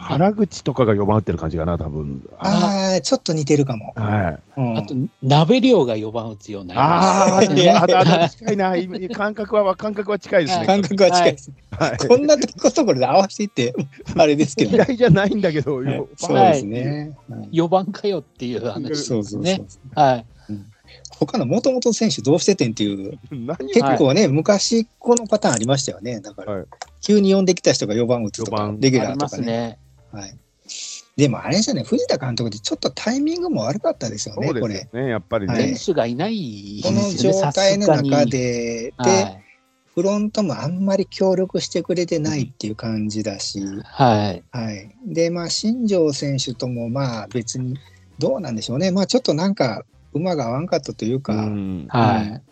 [0.00, 2.26] 原口とかが4番打ってる感じかな、多分。
[2.38, 3.92] ああ、ちょっと似てるかも。
[3.96, 4.60] はい。
[4.60, 4.80] うんあ。
[4.80, 10.66] あと、鍋量が4番打つようになああ、 いやあとあと近いな、今感覚は、感覚は近いですね。
[10.66, 11.52] 感覚は近いです。
[11.72, 13.74] はいこんなところで合わせていって、
[14.16, 17.12] あれですけど、嫌いじゃないんだけど、はいよそうですね。
[17.28, 19.62] はい4番かよっていう話ですそうそうそうね。。
[19.94, 20.26] はい。
[21.20, 26.20] 他のもともと選手どうしててんっていう、何結構ね、昔このパターンありましたよね。
[26.20, 26.64] だから、はい
[27.02, 29.56] 急に呼んできた人が4番打つと4か番、レギュありますラーとかね。
[29.56, 29.78] ね。
[30.12, 30.36] はい。
[31.16, 34.88] でもあれですよね、藤田監督ってちょっとタイミングも悪かったですよね、これ。
[34.92, 35.94] ね、やっぱりはいね選。
[35.94, 39.24] 手がいないこの状態の中で、はで、い。
[39.94, 44.44] フロントもあんまり協力してくれてないっていう感じだし、はい。
[44.52, 44.94] はい。
[45.04, 47.76] で、まあ、新庄選手ともまあ別に
[48.18, 48.90] どうなんでしょうね。
[48.90, 52.42] まあちょっとなんか馬が合わんかったというか、うんはい。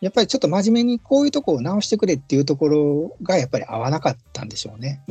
[0.00, 5.02] やっぱりちょっと真面目にこういうとこを直してくれっていうところがやっぱり合わなかったんでしょうね。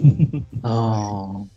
[0.63, 1.55] ああ。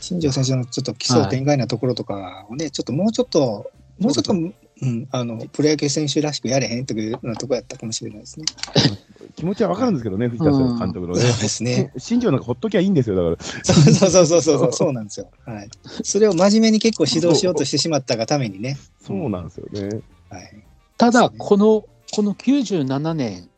[0.00, 8.46] 新庄選手のちょっと奇想天外なところとかをね、ちょっともうちょっと、もうちょっと、うん、あの、プロ野球選手らしくやれへんというようなところやったかもしれないですね。
[9.34, 11.20] 気持ちはわかるんですけどね、藤田監督のね。
[11.20, 11.92] そうですね。
[11.96, 15.30] 新庄なんかほっときゃいいんですよ、だかそうそうそうそうそう、そうなんですよ。
[15.44, 15.68] はい。
[16.02, 18.78] それを真面目に結構指導しようとしてしまったがためにね。
[19.00, 19.06] ら。
[19.06, 20.00] そうなんですよね。
[20.30, 20.64] はい。
[20.96, 23.48] ただ、この、この97年、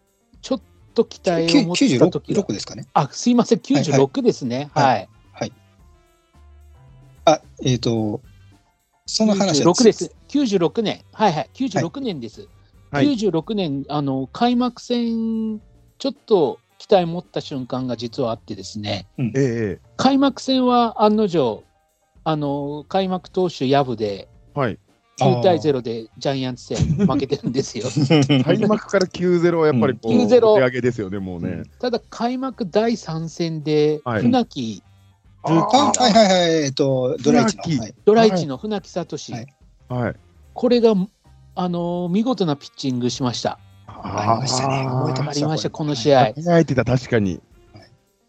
[0.41, 0.61] ちょっ
[0.95, 2.87] と期待を持った時が96ですかね。
[2.95, 4.71] あ、すいません、96ですね。
[4.75, 5.09] ははい。
[7.25, 8.21] あ、えっ、と、
[9.07, 10.13] その話は96です。
[10.29, 11.01] 96年。
[11.13, 11.51] はいはい。
[11.55, 12.49] 96年です。
[12.91, 13.07] はい。
[13.07, 15.61] 96年、あの、開幕戦、
[15.99, 21.65] ちょっと期待持った瞬間が実はあってですね、ええ、開幕戦は案の定、
[22.25, 24.79] あの、開幕投手、ヤブで、ええはい。
[25.21, 27.87] 9対0でジャイアンツ戦負けてるんですよ。
[28.45, 30.21] 開幕から9-0はやっぱりこう、うん。
[30.29, 31.65] 9-0手上げですよね、もうね。
[31.81, 34.23] ただ開幕第3戦ではい。
[34.23, 34.83] 船木、
[35.43, 37.87] ああ、はいはいはい、えっと、ドライチの。
[38.05, 39.47] ドライチの船木聡、はい。
[39.89, 40.17] はい。
[40.55, 40.95] これが、
[41.61, 43.59] あのー見事なピッチングしました。
[43.89, 45.95] ありましたね覚えてあました、この合。
[45.97, 46.33] 試合。
[46.33, 47.41] 考えてた、確かに。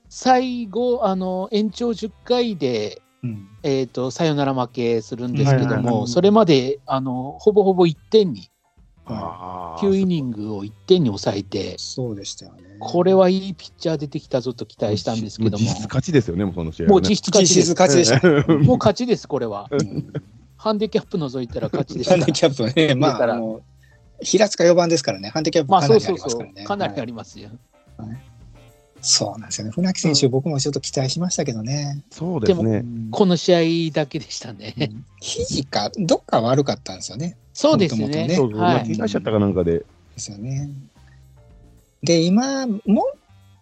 [0.10, 8.50] 最後、あの延長10回で、うんえー、とサヨナラ負けするんですけども、はいそれまであのほぼほぼ1点に、
[9.06, 12.64] あー9イニングを1点に抑えて、そうでしたよね。
[12.80, 16.92] これはいいピッチャー出てきたぞと期待したんですけどもう実、質勝ちですよね、もうその試合はね。
[16.94, 18.26] もう実質勝ちです。
[18.66, 19.68] もう勝ちです、これは。
[19.70, 20.12] うん
[20.60, 23.62] ハンディキャップ除いたら勝ちですハンディキャップね、 まあ、あの
[24.22, 27.50] 平塚4番ですからね、ハンディキャップまあかなそうそうそうりありますからね。、かなりあはいりますよ。
[29.02, 29.72] そうなんですよね。
[29.72, 32.04] 船木選手、僕もちょっと期待しましたけどね。
[32.12, 32.84] そうですね。
[33.12, 34.76] この試合だけでしたね。
[34.78, 37.38] うん肘か、どっか悪かったんですよね。
[37.54, 38.08] そうですね。
[38.08, 39.80] もともとねそうそう、はい怪我しちゃったかなんかで。
[39.80, 39.86] で
[40.18, 40.70] すよね。
[42.04, 43.06] で、今も、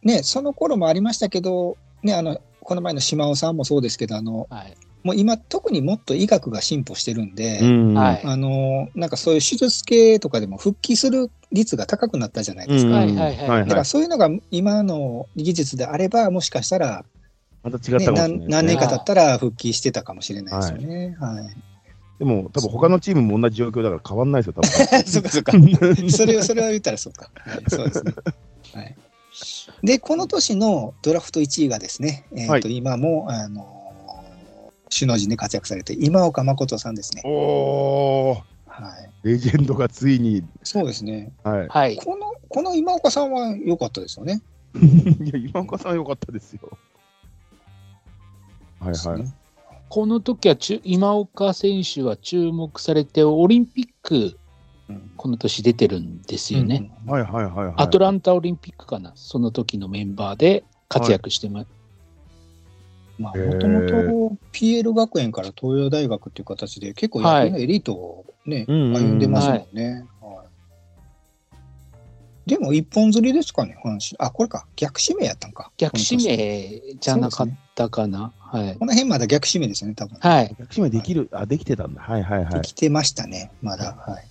[0.02, 4.76] ね、その頃もありましたけど、ね、あの、この前の島尾さんもそうですけど、あの、はい。
[5.08, 13.06] もう今、特にもっと医学が進歩してるんで、うんはいあの、なんかそういう手術系とかでも復帰する率が高くなったじゃないですか。
[13.06, 17.06] うんはいはいはいだからそういうのが今の技術であれば、もしかしたら、
[17.64, 18.06] また違。
[18.12, 21.16] 何何年か経ったら復帰してたかもしれないですよね。
[21.22, 22.20] はい。
[22.20, 25.04] でも、多分他のチームも同じ状況だから変わんないですよ、多分。
[25.08, 25.54] そうかそうか。
[26.12, 27.30] それを、それを言ったらそうか。
[27.38, 28.14] はい、そうですね。
[28.74, 28.96] はい。
[29.84, 33.77] で、この年のドラフト1位がですね、えっ、と、は今も、あのー
[34.90, 37.22] 首脳陣で活躍されて、今岡誠さんですね。
[37.26, 39.10] おー、はい。
[39.24, 41.32] レジェンドがついに、そうですね。
[41.44, 41.68] はい。
[41.68, 41.98] はい。
[41.98, 44.42] この、この今岡さんは良かったですよね。
[44.78, 46.78] いや、今岡さん良かったですよ。
[48.80, 49.34] はいはい。
[49.90, 54.38] この時はちゅ今岡選手は注目されて、オリンピック、
[54.90, 56.90] うんこの年出てるんですよね。
[57.06, 57.74] うんはいはいはいはい。
[57.78, 61.68] アトランタオリンピックかな、その時のメンバーで活躍してます。
[61.68, 61.77] まあ、へー
[63.18, 70.06] もともと PL 学園から東洋大学っていう形で、結構野球のエリートをね、うんうんうん歩んでますもんね。
[70.22, 70.44] は
[72.46, 74.16] い、でも、一本釣りですかね、阪神。
[74.20, 75.72] あ、これか、逆指名やったんか。
[75.78, 78.32] 逆指名じゃなかったかな。
[78.40, 78.76] はい。
[78.78, 80.18] この辺まだ逆指名ですよね、多分。
[80.20, 80.56] はい。
[80.58, 82.02] 逆指名できる、あ、できてたんだ。
[82.02, 82.62] はいはいはいで。
[82.62, 83.96] きてましたね、まだ。
[83.96, 84.24] はい。
[84.24, 84.28] っ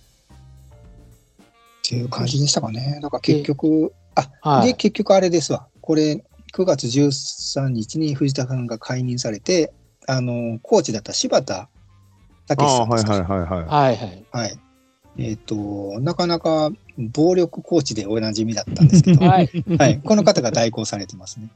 [1.83, 2.99] ていう感じでしたかね。
[3.03, 4.75] だから結局、あ、で、はい。
[4.77, 5.66] 結局あれですわ。
[5.83, 6.25] これ、
[6.57, 9.75] 9月13日に藤田さんが解任されて、
[10.07, 11.69] あの、コーチだった柴田
[12.49, 13.64] あ武さあ、はいんですかはいはいはい。
[13.64, 14.25] はいはい。
[14.33, 14.59] はい。
[15.19, 19.51] えっ、と、なかなか暴力コーチでおなじみだったんですけど、ははい。
[19.92, 19.99] い。
[19.99, 21.51] この方が代行されてますね。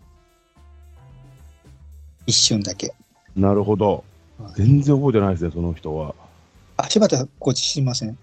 [2.27, 2.93] 一瞬だけ。
[3.35, 4.05] なるほど
[4.39, 4.53] はい。
[4.57, 6.15] 全然覚えてないですね、その人は。
[6.77, 8.19] あ、柴田コーチ知りません。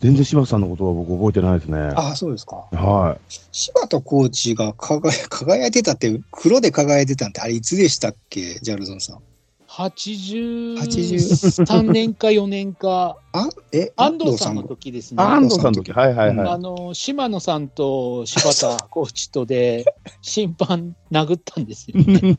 [0.00, 1.78] 全然柴田さんのことは僕覚えてないですね。
[1.94, 2.64] あ、そうですか。
[2.72, 3.18] は
[3.52, 9.18] 柴田コーチが輝輝いてたって、黒で輝いてたんって、あれいつでしたっけ、ジャルゾンさん。
[9.68, 15.16] 83年か4年か、あ、え、安藤さんのが時ですい。
[15.16, 15.22] ね。
[15.22, 19.84] 安藤さんの時、はいはいあはの島野さんと柴田コーチとで
[20.22, 22.36] 審判殴ったんですよ、ね。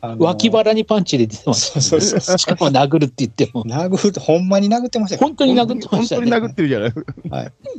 [0.00, 3.64] あの脇腹にパンチで出てました、そうそうそうしかも殴るって言っても。
[3.64, 5.54] 殴るほんまに殴ってましたよ本当にい。
[5.56, 6.20] 殴ってましたね。
[6.20, 6.92] 本当に殴ってるじゃない。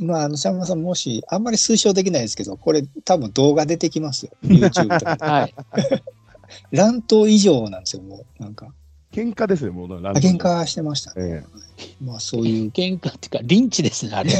[0.00, 4.32] まあ、あの、シャンマさん、もし、あんまり推奨できないですけど、これ、多分動画出てきますよ。
[4.44, 5.24] YouTube とかで。
[5.24, 5.54] はい。
[6.72, 8.42] 乱闘以上なんですよ、もう。
[8.42, 8.68] なんか。
[9.12, 10.06] 喧嘩ですよ、もう。
[10.06, 11.44] あ喧嘩してましたね。
[11.44, 11.44] え
[12.04, 12.70] まあ、そういう。
[12.70, 14.32] 喧嘩っていうか、リンチですね、あれ。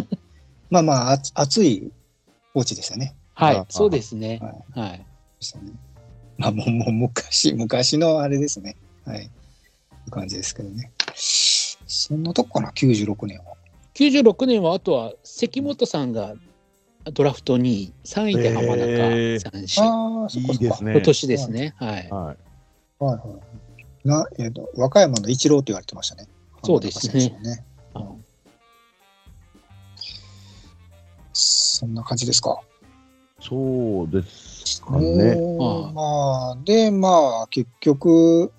[0.70, 1.92] まあまあ、熱い
[2.54, 3.14] コーチでしたね。
[3.34, 4.38] はい、そうですね
[4.74, 4.82] は。
[4.82, 4.98] はい。
[4.98, 5.04] で
[5.40, 5.72] したね
[6.40, 8.76] まあ、もう、もう昔、昔のあれですね。
[9.04, 9.24] はい。
[9.24, 9.28] い
[10.06, 10.90] う感じですけどね。
[11.14, 13.44] そんなとこかな、96年は。
[13.94, 16.34] 96年は、あとは関本さんが
[17.12, 19.80] ドラフト2位、3位で浜へー中選手。
[19.82, 21.74] ああ、そっかそっかいいですね今年ですね。
[21.76, 22.14] はいえ。。
[22.14, 23.04] はい。
[23.04, 23.38] はいは
[24.04, 24.08] い。
[24.08, 26.26] な、えっ、と、和歌山の一郎って言われてましたね。
[26.64, 27.64] そうですね浜中選手もね
[31.32, 32.60] そんな感じですか？
[33.40, 35.36] そうですかね。
[35.38, 38.52] おーまあ、で、まあ、結局、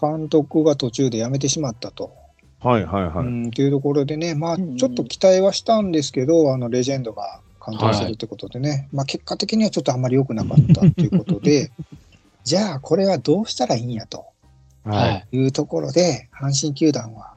[0.00, 2.12] 監督が途中で辞めてしまったと。
[2.60, 3.26] はいはいはい。
[3.26, 11.70] うん、というところでね、まあ、ちょっと期待はしたんですけど、あの、レジェンドが監督するってことでね、まあ、結果的にはちょっとあんまり良くなかったっていうことで、
[12.44, 14.24] じゃあ、これはどうしたらいいんやと
[14.84, 15.26] ははい。
[15.32, 15.36] い。
[15.36, 17.34] いうところで、阪神球団は、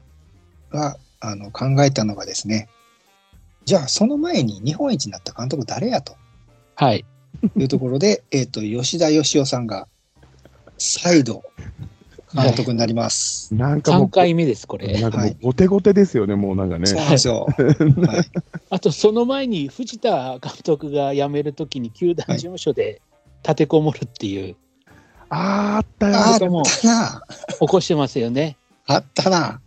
[0.70, 2.68] が、あの、考えたのがですね、
[3.64, 6.14] じゃあ、その前に日本一になった監督誰やと
[6.74, 7.04] はい。
[7.56, 9.88] いうところで、 えっと、吉田義雄さんが
[10.78, 11.42] 再度
[12.34, 13.54] 監督になります。
[13.54, 15.00] 3なんかもう、回目です、これ。
[15.00, 16.86] なんかもう、ゴテゴテですよね、もうなんかね。
[16.86, 17.46] そうなんですよ。
[17.56, 18.30] はい、
[18.70, 23.02] あと、その前に藤田監督が辞めるときに球団事務所で
[23.42, 24.56] 立てこもるっていう、
[25.28, 26.16] あーあったよ。
[26.16, 27.22] あったな。
[27.58, 28.56] 起こしてますよね。
[28.86, 29.60] あったな。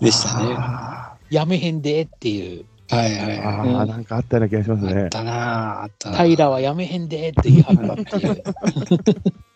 [0.00, 0.54] でしたね。
[0.58, 4.88] あ辞めへんでっていう、はいはいーはあー、なんかあったような気がしますい。
[4.90, 5.08] あねっ。
[5.08, 5.82] たな。
[5.82, 6.18] あったな。
[6.24, 8.42] 平は辞めへんでって言い張ったっていう。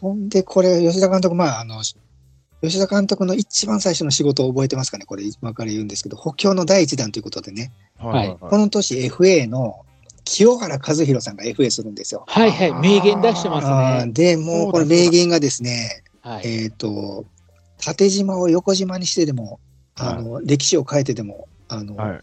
[0.00, 1.82] ほんで、これ、吉田監督、まあ、あの、
[2.62, 9.84] 吉田監督の一番最初の仕事を覚えてますかね、これ、今から言うんですけど、補強の第一弾ということでね、はいこの年 FA の
[10.24, 12.24] 清原和博さんが FA するんですよ。
[12.26, 13.72] はいはい、名言出してますね。
[13.72, 16.64] あーで、もうこの名言がですね、はい。
[16.64, 17.24] えっ、と、
[17.84, 19.58] 縦島を横島にしてでも、
[19.96, 22.20] あの、歴史を変えてでも、あの、はい。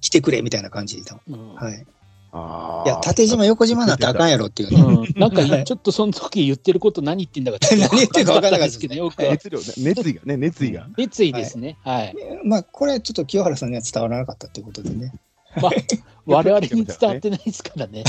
[0.00, 1.20] 来てくれみたいな感じだ。
[1.28, 1.86] うんはい。
[2.34, 4.80] あいや、縦島、横島になったらあかんやろっていうね。
[4.80, 10.88] うん なんかちょっとその時言ってること何言ってんだか 何言ってるか分からなかったですけど、よくは熱量ね、熱意がね、熱意が。
[10.96, 11.76] 熱意ですね。
[11.84, 12.14] はい。
[12.44, 15.12] まあ、これちょっと清原さんには伝わらなかったっていうことでね。
[15.60, 15.72] まあ、
[16.24, 18.02] 我々に伝わってないですからね。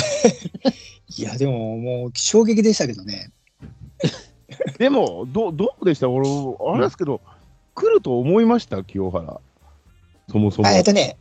[1.18, 3.30] いや、でももう衝撃でしたけどね。
[4.78, 6.10] でも、どうどうでした？
[6.10, 6.28] 俺、
[6.74, 7.22] あれですけど、
[7.76, 9.40] 来ると思いました、清原。
[10.30, 10.68] そもそも。
[10.68, 11.18] あえっとね、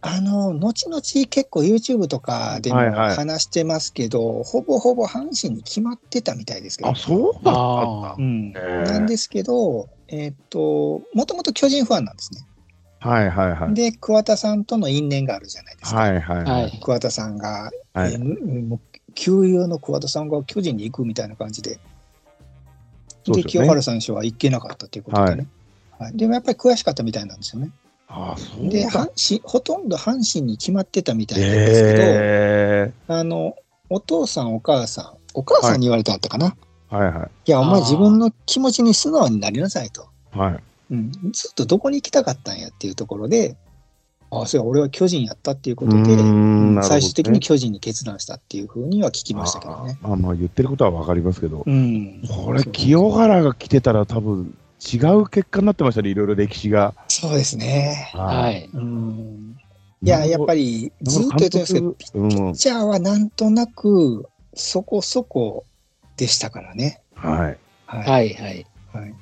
[0.00, 8.20] あの、後々結構 YouTube とかでもはいはい話してますけど、ほぼほぼ阪神に決まってたみたいですけど、あ、そうだう。
[8.22, 12.40] ん、なんですけど、えっ、と、もともと巨人ファンなんですね。
[13.00, 13.74] はいはいはい。
[13.74, 16.00] で、桑田さんとの因縁があるじゃないですか。
[16.00, 16.68] はいはいははい。
[16.68, 16.80] い。
[16.80, 18.80] 桑田さんが、はいえーもう
[19.14, 21.80] 旧友の桑田さんが巨人に行くみたいな感じで、
[23.24, 23.42] で、ね。
[23.42, 25.36] 清原選手は行けなかったということでね。
[25.38, 25.46] はい
[26.12, 27.70] でもやっぱり悔しかったみたいなんですよね。
[28.70, 28.90] で、だ。
[28.90, 33.54] 阪神、ほとんど阪神に決まってたみたいなんですけど、えあの、
[33.90, 36.46] お父さん、お母さん、お母さんに言われたったかな。
[36.46, 36.96] い、ー。
[36.96, 37.50] はいはい。
[37.50, 40.08] や、お前自分の気持ちに素直になりなさいと。
[40.32, 40.62] はい。
[40.90, 43.56] うん、ずっとどこに行きたかったんやっていうところで、
[44.30, 49.98] ああ、そうや、俺は巨人やったっていうことで、ね最終的に巨人に決断したっていうふうには聞きましたけどね。
[50.02, 52.22] あーまあまあ言ってることはわかりますけど、うん。
[52.28, 56.94] これ、清原が来てたら多分違う結果になってましたね、いろいろ歴史が。
[57.08, 58.10] そうですね。
[58.14, 58.70] はい。
[58.72, 59.56] うん。
[60.02, 65.64] いや、やっぱり、りずっと言ってますけど、ピうん、ッチャーはなんとなくそこそこ
[66.16, 67.00] でしたからね。
[67.14, 67.58] はい。
[67.86, 68.08] はい。
[68.08, 68.66] はいはい。
[68.92, 69.14] はい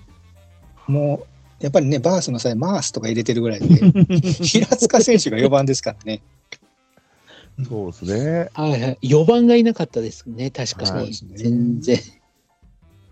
[0.87, 1.27] も
[1.61, 3.67] う、やっぱりね、バースの際、マースとか入れてるぐらいで、
[4.45, 6.23] 平塚選手が4番ですからね。
[7.69, 8.51] そうですね。
[8.55, 8.99] はいはい。
[9.03, 10.87] 4番がいなかったですね、確かに。
[10.87, 11.99] そうですね全然。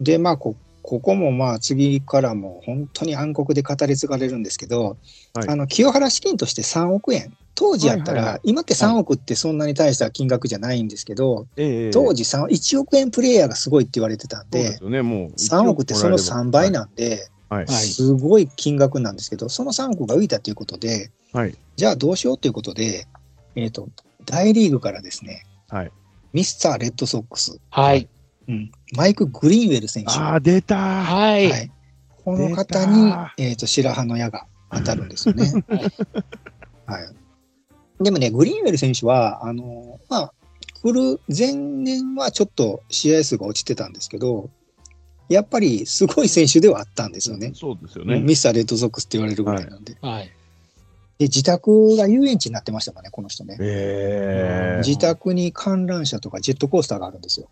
[0.00, 0.54] で、まあこ、
[0.86, 4.98] ここもまあ次からも本当に暗黒で語り継がれるんですけど、
[5.32, 15.28] はいあの清原資金として3億円、当時やったら、はいはいはい今って3億ってそんなに大した金額じゃないんですけど、ええ当時3 1億円プレイヤーがすごいって言われてたんでそうです、よね、もう。
[15.30, 17.64] 3億ってその3倍なんで、はい。
[17.64, 21.54] はいすごい金額なんですけど、その3億が浮いたということで、はい。
[21.76, 23.06] じゃあどうしようということで、
[23.56, 23.88] えっ、と、
[24.26, 25.90] 大リーグからですね、はい。
[26.34, 28.06] ミスターレッドソックス、はい。
[28.48, 31.50] うんマイク・グリーンウェル選手、ああ、出たはい。
[31.50, 31.70] はい、
[32.24, 35.52] この方にえー、と白羽の矢が当たるんですよね。
[36.86, 40.32] はい、でもね、グリーンウェル選手は、あのまあ、
[40.82, 44.50] 来る前年はちょっと試合数が落ちてたんですけど、
[45.28, 47.52] やっぱりすごい選手ではあったんですよね。
[47.54, 48.20] そうですよね。
[48.20, 49.96] ミスターレッドソックスって言われるぐらいなんで。
[50.00, 50.30] はい。
[51.18, 53.56] で、自宅が遊園地になってましたからね、この人ね。
[53.60, 57.48] ええ自宅に観覧車とかジェットコースターがあるんですよ。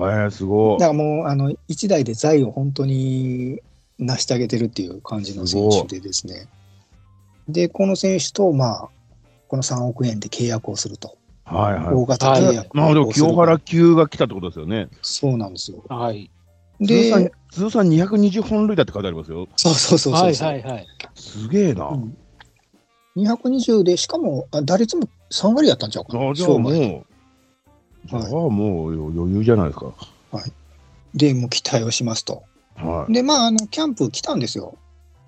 [0.00, 0.86] はい、すごいだ。
[0.86, 3.60] からもう、あの、一台で財を本当に
[3.98, 6.48] 成し遂げてるっていう感じの選手でですね。
[7.48, 8.88] で、この選手と、まあ、
[9.48, 11.16] この3億円で契約をすると。
[11.44, 11.94] はいはい。
[11.94, 14.88] 大型契約まあ、でもをする清原級が来たってことですよね。
[15.02, 15.84] そうなんですよ。
[15.88, 16.30] はい。
[16.84, 19.48] 通算で、通算220本塁打って書いてありますよ。
[19.56, 20.86] そうそうそうはいそうそう、はいはい。
[21.14, 21.88] すげえな。
[21.88, 22.16] うん
[23.16, 26.30] 220で、しかも、あ打率も3割やったんちゃうかな。
[26.30, 27.06] あじゃあもう、
[28.04, 29.92] 勝負じゃあもう余裕じゃないですか。
[31.14, 32.44] で、もう期待をしますと。
[32.76, 34.76] はで、まあ、あの、キャンプ来たんですよ。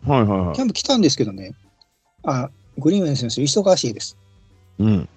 [0.07, 0.11] い。
[0.11, 1.55] はいはいはいキャンプ来たんですけどね、
[2.25, 4.17] あ、グリーンウェル選手忙しいです。
[4.79, 5.09] うん。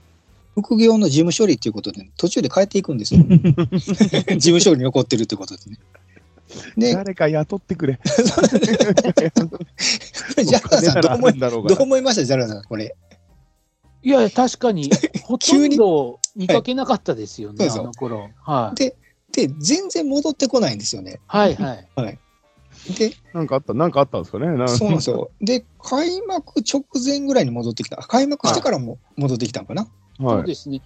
[0.56, 3.24] 副業の事務処理っていうことで、途中で帰っていくんですよ。
[3.28, 5.78] 事務処理に残ってるってことですね。
[6.78, 8.00] で、誰か雇ってくれ。
[8.06, 12.96] ジャラさんどう思い、だろうどう思いましたジャラさん、これ？
[14.04, 14.90] いや、確かに、
[15.24, 18.30] ほとんど 見かけなかったですよね、はいあの頃。
[18.44, 18.76] はい。
[18.76, 18.96] で、
[19.32, 21.20] で、全然戻ってこないんですよね。
[21.28, 21.88] はいはい。
[22.94, 24.48] で、なんかあった、なんかあったんですかね。
[24.48, 25.32] なんそうなんですよ。
[25.42, 27.98] で、開幕直前ぐらいに戻ってきた。
[27.98, 29.88] 開幕してからも戻ってきたのかな。
[30.20, 30.46] そうはい。
[30.46, 30.82] ですね。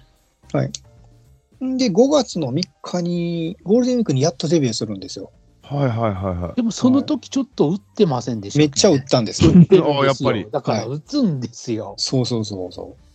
[1.62, 5.32] で、5月の3日に、ゴールデンウィークにやっとデビューするんですよ。
[5.64, 6.56] はいはいはいはい。
[6.56, 9.52] でもその時ちょっと打ってませんでしたっけめっちゃ打ったんですよ。
[9.52, 11.94] 打ってるんですよあやっぱりだから打つんですよ。
[11.98, 13.09] そうそうそうそう。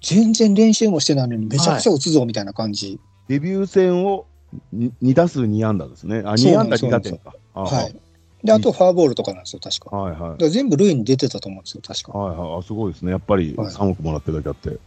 [0.00, 3.00] 全然練習もしてないのに、めちゃくちゃ打つぞみたいな感じ。
[3.28, 4.26] デビュー戦を
[4.74, 6.22] 2打数2安打ですね。
[6.24, 7.34] あ、2安打そうなんです2打点か。
[7.54, 7.94] あはい。
[8.44, 9.94] で、あとフォアボールとかなんですよ、確か。
[9.94, 12.16] はいはい全部塁に出てたと思うんですよ、確か。
[12.16, 12.58] はいはい。
[12.60, 13.10] あ、すごいですね。
[13.10, 14.78] やっぱりはい3億もらってるだけあって。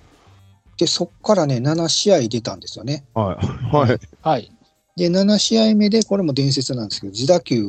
[0.77, 3.05] で、そっからね、7試合出たんですよね。
[3.13, 3.45] はい。
[3.75, 3.99] はい。
[4.21, 4.51] はい。
[4.95, 7.65] で、7試合目で、これも伝説なんですけど、自打球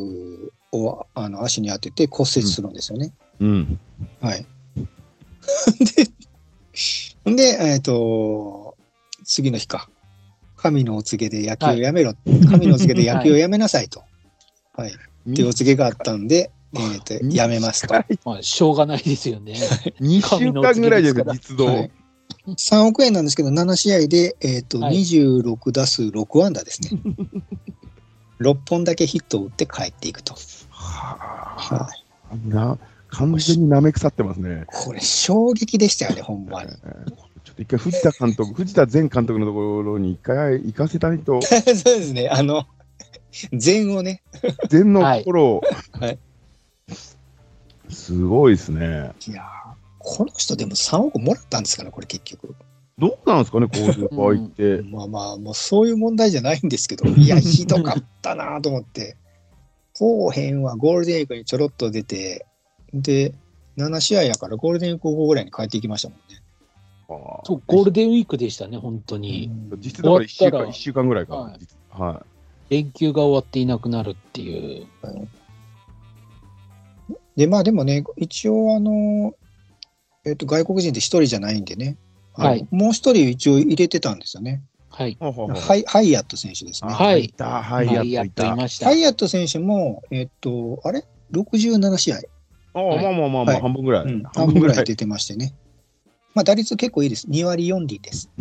[0.72, 3.12] をあの足に当てて骨折するんですよね。
[3.40, 3.80] うん。
[4.20, 4.46] はい。
[5.96, 6.06] で、
[7.24, 8.76] で、えっ、と、
[9.24, 9.88] 次の日か。
[10.56, 12.14] 神のお告げで野球をやめろ。
[12.48, 14.04] 神のお告げで野球をやめなさいと。
[14.74, 14.90] はい。
[14.90, 17.94] っていうお告げがあったんで、えっ、と、やめますと。
[18.24, 19.54] まあ、しょうがないですよね。
[20.00, 21.66] 2週間ぐらいですか、実動。
[21.66, 21.90] はい
[22.46, 27.00] 3億円なんですけど、7試合で、えっ、と、はい26打数6安打ですね。
[28.40, 30.34] 6本だけヒットを打って帰っていくと。
[30.70, 31.16] は
[31.56, 31.88] は
[32.30, 32.78] あな
[33.12, 34.64] 完全に舐め腐ってますね。
[34.66, 36.70] これ、衝撃でしたよね、ほんまに。
[36.70, 42.66] ちょっと一回藤田監督、 藤田前監督のところに一回行かせたいと、 そうですね、あの、
[43.52, 44.22] 禅をね、
[44.70, 46.18] 前の頃を、はい
[47.90, 49.12] すごいですね。
[49.28, 52.56] いやーこの人でも3億もらったんですかね、これ結局。
[52.98, 54.82] どうなんですかね、こういう場合って。
[54.82, 59.16] まあまあ、もうそういう問題じゃないんですけど、 いや、ひどかったなと思って。
[59.94, 62.46] 後編はゴールデンウィークにちょろっと出て、
[62.94, 63.34] で、
[63.76, 66.42] 7試合やからゴールデンウィーク後ぐらいに帰っていきましたもんね。
[67.44, 69.50] そう、ゴールデンウィークでしたね、本当に。
[69.78, 71.36] 実質だから1週間終わったら一週間ぐらいか。
[71.36, 72.26] はい実は
[72.72, 74.86] 連休が終わっていなくなるっていう。
[77.36, 79.34] で、まあでもね、一応あの、
[80.24, 81.98] えっ、と、外国人って一人じゃないんでね、
[82.32, 84.62] はいもう一人一応入れてたんですよね。
[84.88, 85.12] はい。
[85.12, 85.16] い。
[85.20, 86.94] はハイハイアット選手ですね。
[86.94, 88.48] はいいた、はい、やっやっといた。
[88.48, 88.92] といましたハ。
[88.92, 92.20] イアット選手も、えっ、と、あれ ?67 試合、
[92.74, 95.54] ああ、まあまあまあまあ、半分ぐらい、うん、半分ぐらい出てましてね。
[96.34, 97.26] まあ、打率結構いいです。
[97.28, 98.30] 2割4厘です。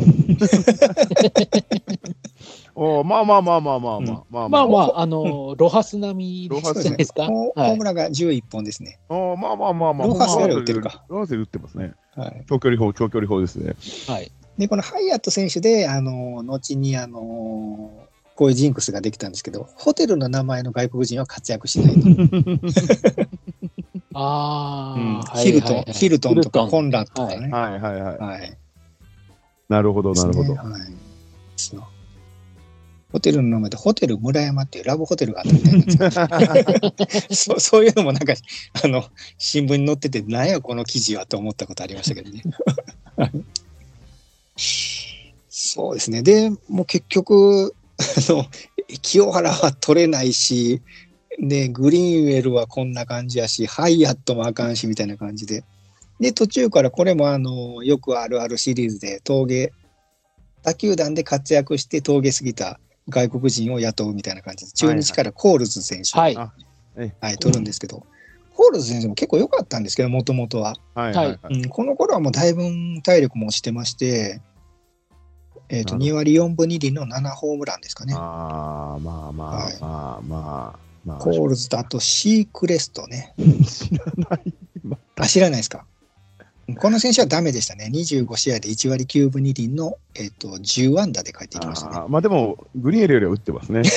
[2.74, 7.26] おまあまあまあまあまあまあ、まあまあまあ、あのロハス並みじゃなすか。
[7.26, 8.98] ホームランが11本ですね。
[9.10, 11.04] あまあまあまあまあ、ロハスよ打ってるか。
[11.10, 11.94] ロハスよ打ってますね。
[12.16, 13.76] はい、長距離法、長距離法ですね。
[14.08, 17.92] はい、で、このハイアット選手で、あの後に、あの
[18.36, 22.08] こういうジンクスができたんですけど、ホテルの名前の外国人は活躍しないと。
[24.14, 27.50] あうんあ、はいヒルトン、ヒルトンとかコンラッドとかね。
[27.50, 28.18] はいはいはい。
[28.18, 28.58] はい。
[29.70, 30.56] なるほど、なるほど。
[30.56, 31.02] はい。
[33.12, 38.34] ホテルの名前でホテル村山っていうラブホテルがあったみたいなんですけどそうそういうのもなんか
[38.84, 39.04] あの
[39.38, 42.44] 新聞に載ってて何やこの記事はと思ったことありましたけどね。
[45.50, 46.24] そうですね。
[46.24, 48.04] でもう結局あ
[48.34, 48.46] の
[49.02, 50.82] 清原は取れないし
[51.42, 55.64] でグリーンウェルはこんな感じやしハイアットもあかんしみたいな感じで
[56.20, 59.74] で途中からこれもあのよくあるあるシリーズで峠
[60.64, 62.80] 他球団で活躍して峠過ぎた
[63.10, 66.36] 外国人を雇うみたいな感じで中日からコールズ選手、はい。
[66.36, 68.06] はい、取るんですけど、
[68.54, 71.54] コールズ選手も結構良かったんですけど、もともとは、はいはいはい。
[71.56, 71.70] うん。
[71.70, 72.64] この頃はもうだいぶ
[73.02, 74.42] 体力も落ちてまして、
[75.70, 78.14] えっ、と、なる2割4分2厘の7ホームランですかね。
[78.16, 81.18] ああ、まあまあはいまあまあまあ。
[81.20, 83.34] コールズとあとシークレストね。
[83.66, 84.54] 知らない。
[85.18, 85.86] あ、知らないですか？
[86.80, 87.90] この選手はダメでしたね。
[87.94, 91.96] 25試合で1割9分2厘の、えっと10安打で帰ってきましたね。
[91.98, 93.82] あーまあでも、グリーンウェルよりは打ってますね。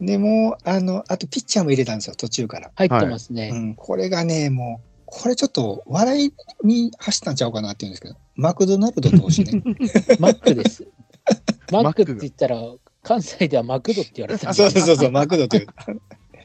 [0.00, 2.70] でもあの、あとピッチャーも入れたんですよ、途中から。
[2.74, 3.50] 入ってますうね。
[3.50, 6.32] ん、これがね、もう、これちょっと笑い
[6.64, 9.62] に走ったんちゃうかなって言うんですけど、マクドナルド投手ね。
[10.18, 10.86] マックです。
[11.70, 12.56] マックって言ったら、
[13.02, 15.66] 関西ではマクドって言われてた そうそうそう、マクドという、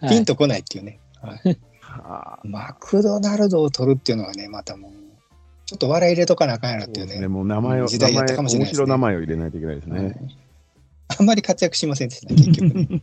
[0.02, 1.00] はいピンとこないっていうね。
[1.20, 4.92] はいはあマクドナルドを取るっていうのはね、またもう、
[5.66, 7.14] ちょっと笑い入れとかなあかんやろっていうね。
[7.14, 10.00] そうですね、もう名前を、時代やったかもしれないね白い名前を入れないといけないですね。
[10.00, 10.38] はい
[11.20, 13.02] あんまり活躍しませんでしたね、 結局ね。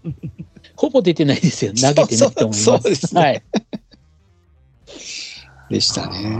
[0.76, 1.72] ほぼ出てないですよ。
[1.72, 2.64] 投げてないと思います。
[2.64, 3.42] そうそうそうですねはい。
[5.70, 6.38] でしたね。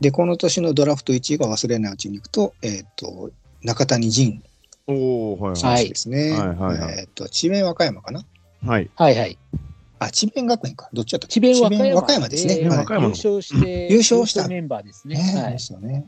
[0.00, 3.30] で、この年のドラフト1位が忘れないうちに行くと、えっ、と、
[3.64, 4.42] 中谷仁
[4.86, 6.30] おおはい選は手ですね。
[6.32, 8.20] はいはいはいはいえっ、と、智弁和歌山かな？
[8.20, 8.24] い。
[8.66, 8.90] はい。
[8.94, 9.38] はいはい。
[9.98, 10.90] あ、智弁学園か。
[10.92, 12.56] どっちだった智弁和歌山和歌山ですね。
[12.56, 15.16] ではい和歌山の優勝して、優勝したメンバーですね。
[15.16, 15.58] ねではい。
[15.58, 16.06] すよね。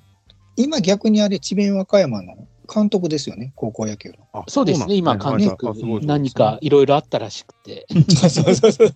[0.57, 2.37] 今逆にあれ、智弁和歌山の
[2.73, 4.17] 監督ですよね、高校野球の。
[4.35, 4.95] あそうですね。
[4.95, 7.87] 今、監督何かいろいろあったらしくて。
[8.11, 8.91] そうそうそうそう。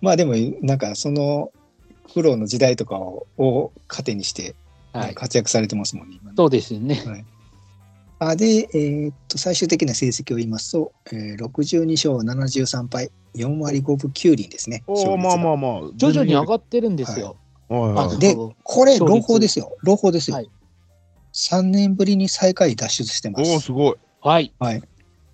[0.00, 1.52] まあでも、なんかその、
[2.12, 4.56] 苦労の時代とかをを糧にして、
[4.92, 5.14] はい。
[5.14, 6.18] 活躍されてますもんね。
[6.36, 7.24] そうですよね。
[8.18, 14.84] あで、えーっと、最終的な成績を言いますと、えー、62勝73敗、4割5分9厘ですね。
[14.86, 15.80] おお、まあまあまあ。
[15.96, 17.36] 徐々に上っがってるんですよ。
[17.68, 19.74] はいで、これ、朗報ですよ。
[19.82, 20.36] 朗報ですよ。
[20.36, 20.50] はい
[21.32, 23.66] 3年ぶりに最下位脱出してまおお、す。
[23.66, 23.94] すごい。
[24.20, 24.52] はい。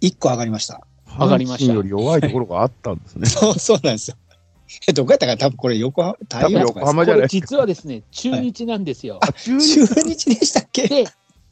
[0.00, 0.80] 1個上がりました。
[1.18, 3.26] 上がりましたより弱いところがあったんですね。
[3.26, 4.16] そう、そうなんですよ。
[4.86, 9.18] え、 どこやったか多分これ横浜、多分横浜じゃない実はですね、中日なんですよ。
[9.22, 10.88] あ、中ですか中日でしたっけ？
[10.88, 11.04] で、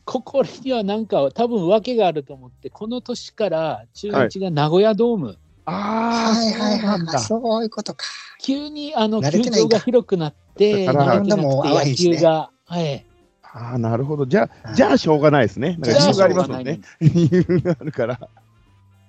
[0.04, 7.24] ここにはなんか多分訳があると思って、この年から中日が名古屋ドーム、あはいはいはいはい。
[7.24, 8.06] そういうことか。
[8.40, 13.04] 急にあの球場が広くなって、慣んしね野球が、はい。
[13.42, 14.26] ああ、なるほど。
[14.26, 15.76] じゃあ、じゃあしょうがないですね。
[15.78, 16.80] なんかじゃあ理由がありますもんね。
[17.00, 18.20] 理由があるから。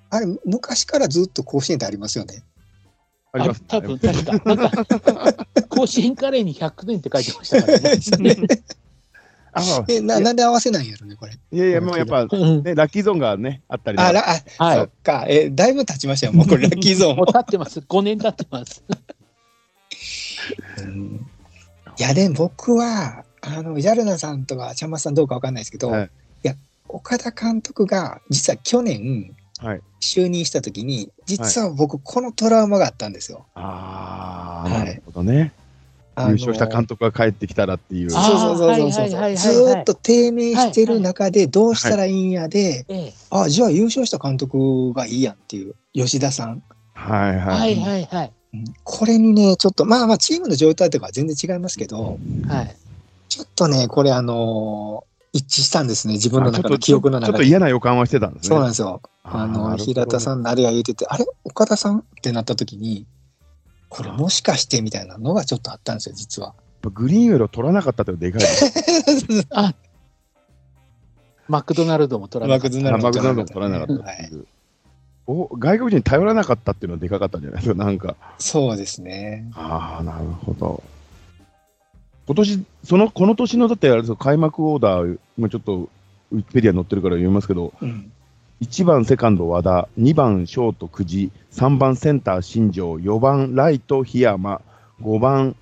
[0.09, 2.43] あれ、昔からずっと甲子園ってありますよね。
[3.39, 3.63] あります。
[3.67, 8.47] 多分確か、なんか、甲子園カレーに100年って書いてましたからね。
[9.53, 11.33] ああえななんで合わせないんやろね、これ。
[11.33, 15.25] いやいや、もうやっぱ、うんね、ラッキーゾーンがね、あったりあ、らあ、はいそっか。
[15.27, 17.33] え、だいぶ経ちましたよ、もうこれ、ラッキーゾーン もうも。
[17.33, 17.79] 経ってます。
[17.79, 18.83] 5年経ってます。
[20.77, 21.27] うん
[21.99, 26.09] いや、でも僕は、あの、ジャルナさんとか、ちゃんまつさんどうかわかんないですけど、はいい、
[26.43, 26.55] や、
[26.87, 29.33] 岡田監督が、実は去年、はい。
[29.99, 33.45] 就任した時に、実は僕、このトラウマがあったんですよ。
[33.55, 35.53] ああ、はいなるほどね。
[36.19, 38.09] 優勝した監督が帰ってきたらっていう。
[38.09, 47.55] そうあそうそうそうそうずーっと低迷してる中でどうしたらいいんやで、ええあじゃあ優勝した監督がいいやんっていう吉田さん、はいは。
[47.57, 48.31] はいいはいはい。
[48.53, 52.75] うんこれにねちょっとまあまあチームの状態とかは全然違いますけどはい。
[53.29, 57.47] ちょっとねこれあのー一致したんですね自分の中の記憶のちょっと中で。
[57.47, 58.49] 嫌な予感はしてたんですね。
[58.49, 59.01] そうなんですよ。
[59.23, 61.25] あの平田さんのあれが言っててあれ？
[61.43, 61.99] 岡田さん？
[61.99, 63.05] ってなった時に
[63.89, 66.55] これもしかしてみたいなのがちょっとあったんですよ実は。
[66.93, 68.41] グリーンウェルを取らなかったってでかい。
[71.47, 72.77] マクドナルドも取らなかった。
[72.77, 74.47] マクドナルドも取らなかったってはいいう。
[75.27, 78.15] お外国人に頼らなかったっていうのはでかかったんじゃないですか、なんか。
[78.39, 79.49] そうですね。
[79.55, 80.83] ああ、なるほど。
[82.27, 85.89] 今年、その、この年のだってあれですよ開幕オーダー、今ちょっと
[86.31, 88.11] ウィキペディアに載ってるから読みますけど、うん
[88.59, 94.61] 1番セカンド和田、2番ショート久慈、3番センター新庄、4番ライト檜山、
[94.99, 95.55] 5番、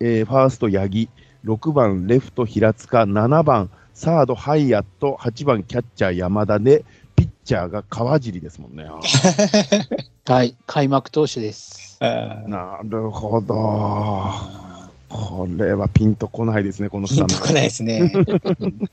[0.00, 1.08] えーファースト八木、
[1.46, 6.84] 6番レフト平塚、7番サードハイアット、8番キャッチャー山田で、
[7.16, 8.84] ピッチャーが川尻ですもんね。
[10.26, 10.54] はい。
[10.66, 11.98] 開幕投手です。
[12.00, 14.71] なるほど。
[15.12, 18.12] これはピンとこないですね、このピンスタとこないですね。
[18.14, 18.18] う
[18.66, 18.90] ん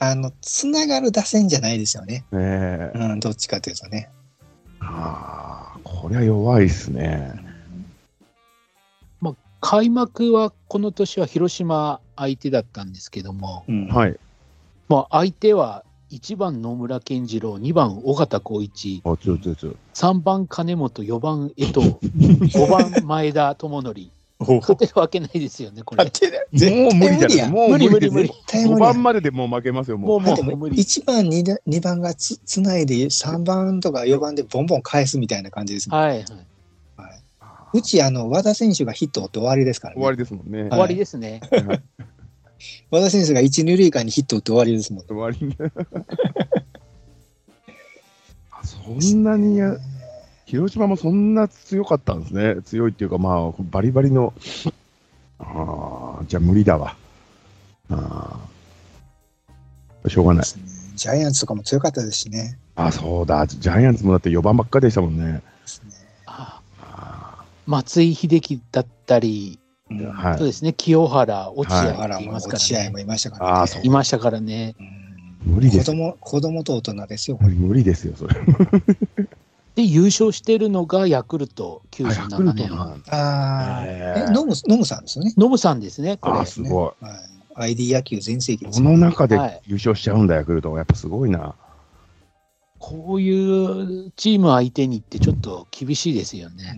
[0.00, 2.24] あの、つながる打線じゃないですよね。
[2.32, 2.92] ねえ。
[2.94, 4.10] うん、どっちかというとね。
[4.80, 7.44] ああ、これは弱いですね。
[9.66, 14.20] 開幕はこの年は広島相手だったんですけども、うんはい。
[14.90, 19.76] まあ、相手は1番野村健次郎、2番尾形浩一、あ、強い強い強い。
[19.94, 21.80] 3番金本、4番江藤、
[22.58, 23.94] 5番前田智則。
[24.44, 26.04] 勝てるわけないですよね、これ。
[26.04, 26.10] も
[26.90, 27.50] う無理じゃない。
[27.50, 30.10] もう無理無理無理無理絶対無5理や番まででもう負けますよ、もう。
[30.10, 30.76] もうもだってう無理。
[30.76, 36.24] 1番2だ、二番がつつないで3番とか4番でボンボン返すみたいな感じですもん、はい、はい。
[37.72, 40.00] うちあの和田選手がヒットって終わりですからね。
[40.00, 40.68] 終わりですもんね。
[40.68, 41.40] 終わりですね。
[42.90, 45.06] 和田選手が1、2塁間にヒットを打って終わりですもん。
[45.06, 45.56] 終わり。
[48.52, 49.76] あそんなにや、
[50.54, 52.62] 広島もそんな強かったんですね。
[52.62, 54.32] 強いっていうか、まあ、バリバリの。
[55.40, 56.96] ああ、じゃあ無理だわ。
[57.90, 58.38] あ
[60.04, 60.08] あ。
[60.08, 60.44] しょうがない。
[60.94, 62.56] ジャイアンツとかも強かったですしね。
[62.76, 63.44] あ、そうだ。
[63.48, 65.42] ジャイアンツもだって4番ばっかりでしたもんね。
[66.26, 69.58] ああ松井秀喜だったり、
[69.90, 72.98] うんはいそうですね、清原、落合だからもうって言いますからね落合も。
[73.00, 73.72] いましたからね。
[73.74, 74.76] あいましたからね。
[74.78, 75.04] うん
[75.46, 75.90] 無理です。
[75.90, 77.50] 子供、子供と大人ですよ、これ。
[77.50, 78.34] 無理ですよ、それ。
[79.74, 82.70] で、優勝してるのがヤクルトあヤク97ルト年。
[82.70, 85.34] なんだああ、え、ノム、ノムさんですよね？
[85.36, 86.46] ノムさんですね、これあー。
[86.46, 87.04] すごい。
[87.04, 87.72] はい。
[87.72, 90.78] ID 野球全盛期ですこの中ではい優勝しちゃうんだ、ヤクルトは。
[90.78, 91.54] やっぱすごいな。
[92.78, 96.76] こういうチーム相手にってちょっと厳しいですよね。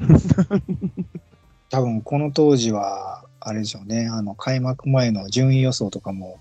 [1.69, 6.39] 多分この当時は、あれでしょうね、あの開幕前の順位予想とかも、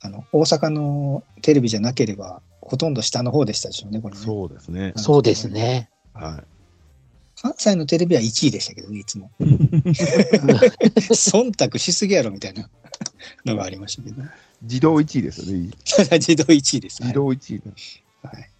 [0.00, 4.20] あの大阪のテレビじゃなければ、ほとんど下の方でしたでしょうね、これね。
[4.20, 4.92] そうですね。
[4.96, 5.90] そうですね。
[6.12, 6.42] は
[7.40, 9.30] 関西のテレビは1位でしたけどね、いつも。
[9.40, 12.68] 忖度しすぎやろみたいな
[13.46, 14.22] のがありましたけど。
[14.22, 14.26] い。
[14.62, 15.70] 自動1位ですよね。
[16.18, 17.02] 自動1位です。
[17.02, 17.62] 自動1位。
[18.22, 18.50] はい。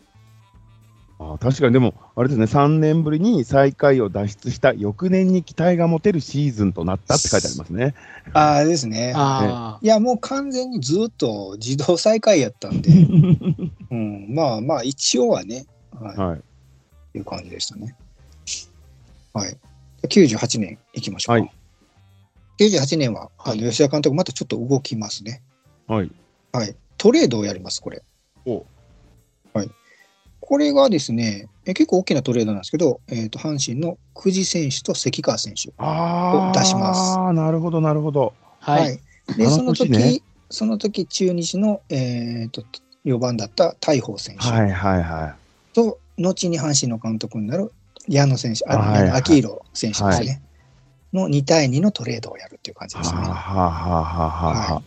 [1.21, 7.95] あー確かにでも、あれですね、3年ぶりに最下位を脱出した翌年に期待が持てるシーズンとなったって書いてありますね。
[8.33, 9.13] ああですね。
[9.17, 12.91] あいや、もう完全にずっと自動再開やったんで、
[13.91, 15.67] うん、まあまあ、一応はね、
[16.01, 17.19] はい、はい。
[17.19, 17.97] いう感じでしたね。
[19.35, 19.57] はい。
[20.05, 21.43] 98年いきましょうか。
[21.43, 21.53] はい
[22.59, 25.43] 98年は、あはいの吉田監督、またちょっと動きますね。
[25.87, 26.11] はい。
[26.53, 26.75] はい。
[26.97, 28.03] トレードをやります、これ。
[28.45, 28.65] おはい。
[30.49, 35.75] これがですね、え結構大きなトレードなんですけど、えっ、と、阪神の久慈選手と関川選手。
[35.77, 38.33] ああ、出しますああ、なるほど、なるほど。
[38.63, 38.73] あ。
[38.73, 38.99] はい。
[39.37, 42.65] で、その時、その時、中日の、えっ、と、
[43.05, 45.37] 4番だった大鵬選手はいはいは
[45.75, 47.71] と、後に阪神の監督になる
[48.09, 50.41] 矢野選手、あはいはい矢野昭弘選手ですね。
[51.13, 53.01] の2対2のトレードをやるっていう感じい。
[53.01, 53.21] ですね。
[53.21, 54.83] はあ、はあはあはあはい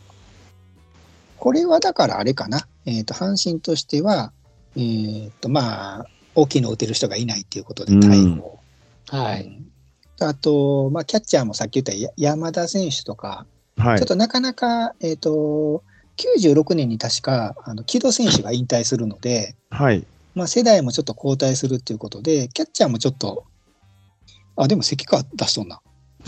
[1.37, 4.31] これはだからあれかな、えっ、と、阪神としては、
[4.75, 6.05] えっ、と、まあ、
[6.35, 8.59] 大きいのを打てる人がいないっていうことで、うん大鵬。
[9.09, 9.43] はい。
[9.45, 9.71] うん
[10.23, 13.45] あと、まあ、キャッチャーもさっき言ったや山田選手とか、
[13.77, 15.83] はいちょっとなかなか、えっ、と、
[16.17, 20.05] 96年に確か、あの、木戸選手が引退するので、はい。
[20.35, 23.45] まあ、世代もちょっと交代するっていうことで、キャッチャーもちょっと、
[24.55, 25.81] あ、でも関川出しそうな。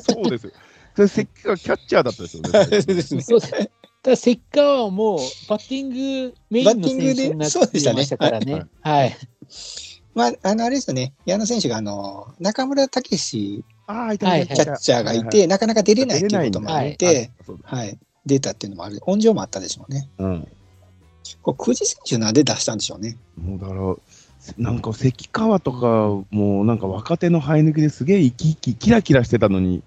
[0.00, 0.52] そうですよ。
[0.94, 2.66] それ、関がキャッチャーだったですよね。
[2.66, 3.70] ですねそうです。
[4.06, 8.62] ただ、関川はもう、バッティングメインの選手になってバッティングでそうでしたねましたからね。
[8.80, 9.16] はい。
[10.14, 17.32] まあ、あの、あれですよね、矢野選手が、あの、中村武史ああ、いはいキャッチャーがいて、なかなか出れないっていうこともあっ出て、
[17.64, 19.00] はい、出たっていうのもある。
[19.06, 20.08] 温情もあったでしょうね。
[20.18, 20.48] うん。
[21.42, 23.18] これ、久慈選手なんで出したんでしょうね。
[23.36, 23.96] もうだから、
[24.56, 29.82] なんか関川とか、もうなんか若手の生え抜きですげえ生き生き、キラキラしてたのに、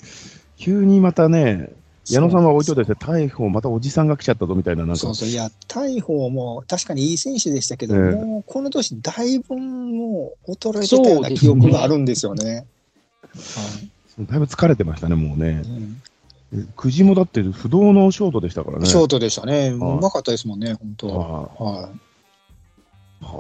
[0.58, 1.70] 急にまたね、
[2.10, 12.66] 矢野さんは置いといて大砲、またおじさんが来ちゃったぞみたいな、なんかそう、そう、いや、大鵬も確かにいい選手でしたけど、ええもうこの年、だいぶもう衰えてたような記憶があるんですよね。
[14.20, 15.68] だいぶ疲れてましたね、もうねう。
[15.68, 16.02] ん
[16.76, 18.86] 久慈もだって不動のショートでしたからね。
[18.86, 19.70] ショートでしたね。
[19.70, 21.08] うはいまかったですもんね、本当。
[21.08, 21.90] はは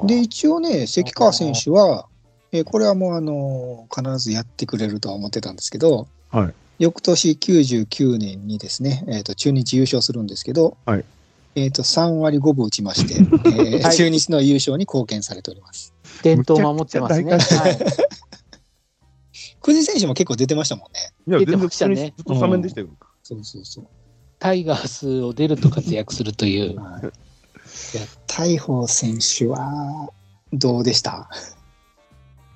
[0.03, 2.05] いい、で、一応ね、関川選手は、
[2.51, 11.05] えーこれはもうあの必ずやってくれるとは思ってたんですけど、はい翌年99年にですね、えー、と中日優勝するんですけど、はい
[11.55, 15.93] えー、と3割5分打ちまして、えー中日の優勝に貢献されております。
[16.23, 17.31] 伝統を守ってますね。
[17.31, 17.39] はい。
[19.61, 21.11] 久慈選手も結構出てましたもんね。
[21.27, 22.87] いや、出てましたねずっとスタメンでしたよ。
[23.23, 23.87] そうそうそう。
[24.39, 26.79] タイガースを出ると活躍するという。
[26.79, 27.11] はい、いや
[28.27, 30.09] 大鵬選手は
[30.53, 31.29] どうでした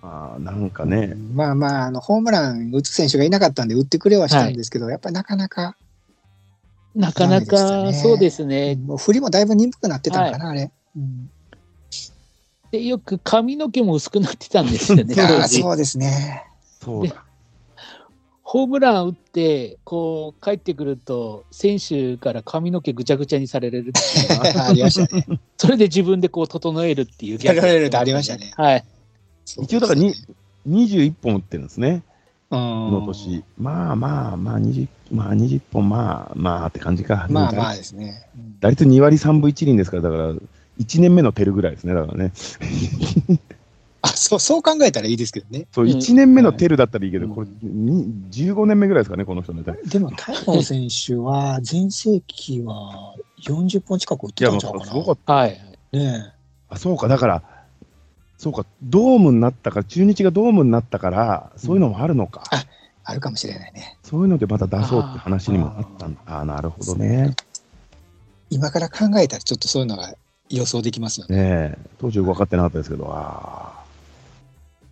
[0.04, 5.78] ああ、なんかね、まあまああの、ホームラン打つ選手がいなかったんで、打ってくれはしたんですけど、やっぱりなかなか、
[6.94, 8.76] なかなか、ねそうですね。
[8.76, 10.72] もう振りもだいぶ鈍くなってたのかな、あれ。
[10.96, 11.30] うん
[12.72, 15.14] で、よく髪の毛も薄くなってたんですよね、
[15.48, 16.44] そうですね。
[16.84, 17.24] そうだ。
[18.42, 25.26] ホームラン打って、こう、帰ってくると、選手から髪の毛ぐちゃぐちゃにされるっていうのは ありましたね。
[25.58, 28.86] それで自分でこう、整えるっていうギャグ整えるってありましたねはい。
[29.46, 30.14] 一応だからに
[30.68, 32.04] 21本打ってるんですね、
[32.52, 33.44] の年。
[33.58, 37.28] まあまあまあ、20, まあ20本、まあまあって感じか。
[37.30, 38.28] まあまあですね。
[38.36, 40.34] うん打率2割3分1厘ですから、だから、
[40.80, 42.32] 1年目のテルぐらいですね、だからね。
[44.02, 45.66] あそうそう考えたらいいですけどね。
[45.72, 49.64] そう、うん1年目のテルだったらいいけど、うんこれ、に15年目ぐらいですかね、この人ね。
[49.86, 55.62] でも、大鵬選手は、全盛期は40本近く打ってたんちゃうかすごかっはい。
[55.92, 56.00] な。
[56.00, 56.34] ね
[56.70, 56.76] た。
[56.76, 57.44] あ、そうか、だから、
[58.44, 62.44] そうか、ドームになったから、中日がドームになったから、そういうのもあるのか。
[62.52, 62.68] あえ
[63.06, 63.98] あるかもしれないね。
[64.04, 66.22] そういうのでまた出そうって話にもあったんだ。
[66.26, 67.36] ああー、なるほどね。
[68.50, 70.14] 今から考えたら、ちょっとそういうのが
[70.50, 71.38] 予想できますよね。
[71.38, 73.82] ねえ、当時分かってなかったですけど、あ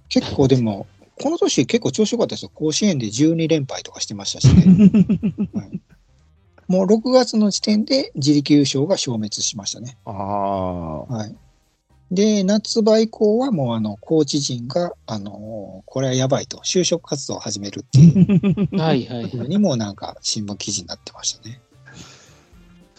[0.08, 0.88] 結構でも、
[1.22, 2.52] この年結構調子良かったですよ。
[2.54, 4.64] 甲子園で12連敗とかしてましたしね。
[5.54, 5.82] はい
[6.68, 9.98] もう6月の時点で自力優勝が消滅しましたね。
[10.06, 11.36] あ、あはい。
[12.12, 21.62] で、夏場以降はもうあの、コーチ陣が、あの、これはやばいと、就職活動を始めるっていう はいはいふうにもなんか新聞記事になってましたね。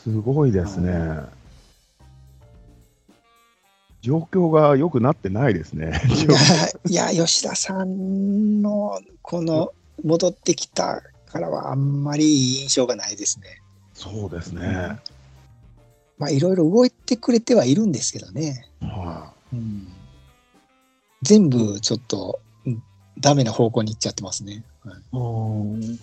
[0.02, 1.20] すごいですね。
[4.00, 6.00] 状況が良くなってないですね。
[6.88, 13.60] いや、吉田さんのこの戻ってきたからはあんまりいい印象がないですね。
[13.94, 14.98] そうですね。
[16.18, 18.66] まあいろいろ動いてくれてはいるんですけどね。
[18.80, 18.91] は
[19.52, 19.86] うん、
[21.22, 22.82] 全部ちょっと、うん
[23.20, 24.64] ダメな方向に行っちゃってますね。
[24.84, 25.98] はいうん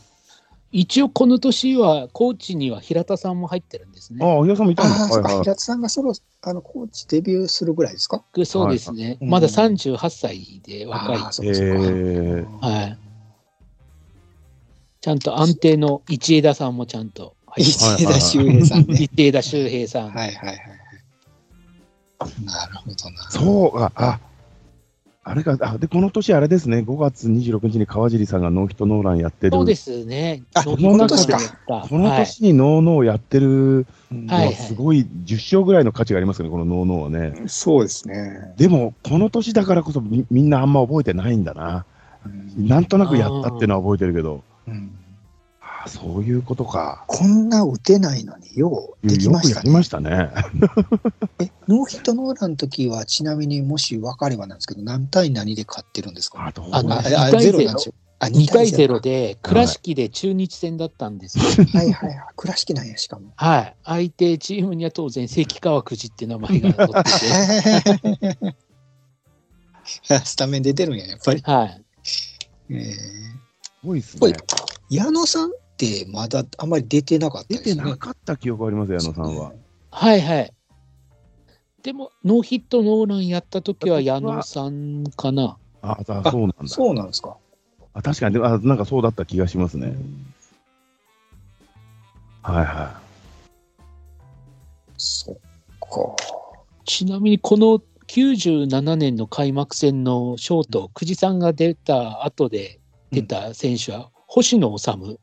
[0.71, 4.23] 一応この年はコーチには平田さんも入ってるんですね。
[4.23, 5.01] ああ、平田さんもいたんだ。
[5.01, 8.23] ああ、そっか、はいはい平田さんがそろ、あの、コーチデビューするぐらいですか？
[8.45, 9.17] そうですね。
[9.19, 11.17] うんまだ38歳で若い。
[11.17, 11.73] ああ、そうかそうか。
[11.73, 12.97] へえはい。
[15.01, 18.99] ちゃんと安定の一枝さんもちゃんと入って石枝修平さんね。
[19.01, 20.11] 一枝修平さん。
[20.11, 20.78] はいはいはいはい。
[22.19, 23.29] なるほどな。
[23.29, 24.19] そうか、あ
[25.23, 29.51] あれか、あで、この年あれですね、5月26日に川尻さんがノーヒットノーランやってる。
[29.51, 30.43] そうですね。
[30.55, 31.37] この年か
[31.87, 37.43] このはい年にノーノーやってるうんのはすごい10勝ぐらいの価値がありますよね、このノーノーはね。
[37.47, 38.53] そうですね。
[38.57, 41.85] でも、この年だからこそみみんなあんま覚えてないんだな。
[42.25, 42.29] う
[42.61, 44.91] んなんとなくやったっていうのは覚えてるけど、うん
[45.81, 47.05] ああそういうことか。
[47.07, 49.55] こんな打てないのにようできましたね。
[49.55, 50.29] よくやりましたね。
[51.39, 56.45] え、ノーヒットノーランの時は、ちなみにもし分かればなんですけど、何対何で勝ってるんですか？
[56.47, 57.93] あどうあのあ、二あ対ゼロなんですよ。
[58.19, 59.09] あ、2対0で。
[59.29, 61.45] で、倉敷で中日戦だったんですよ。
[61.45, 62.27] はいはいはい。
[62.35, 63.31] 倉敷なんや、しかも。
[63.37, 63.75] はい。
[63.85, 68.55] 相手チームには当然、関川くじって名前が載ってて、
[70.25, 71.41] スタメン出てるんや、やっぱり。
[71.41, 71.85] はい。
[72.71, 72.97] えー、す
[73.85, 74.39] ごいですこれね。
[74.89, 77.83] 矢野さんってまだあんまり出てなかった出ですね。
[77.83, 79.53] てなかった記憶ありますよ、矢野さんは。
[79.91, 80.53] はいはい。
[81.81, 85.57] でも、ノーヒットノーランやった時は矢野さんかな。
[85.81, 86.67] ああ、そうなんだ。
[86.67, 87.37] そうなんですか。
[87.93, 89.95] あ確かにでもあ、なんかそうだった気がしますね。
[92.41, 92.99] はいは
[94.97, 95.35] そっ
[95.79, 96.15] か。
[96.83, 105.19] ちなみに、この97年の開幕戦のショート、久慈さんが出た後で出た選手は、星野治。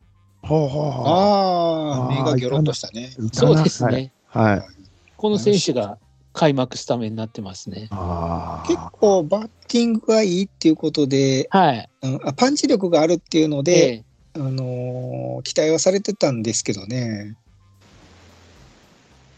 [0.47, 0.49] い。
[0.49, 1.07] ほうほうほう。
[1.07, 3.11] ああ、目がギョロッとしたね。
[3.33, 4.13] そうですね。
[4.27, 4.59] はい。
[4.59, 4.69] はい。
[5.17, 5.99] この選手が
[6.33, 7.89] 開幕スタメンになってますね。
[7.91, 8.69] ああ。
[8.69, 11.89] 結構バッティングがいいっていうことで、はい。
[12.03, 17.37] うんあパンチ力があるっていうので、で、あのー期待はされてたんですけどね。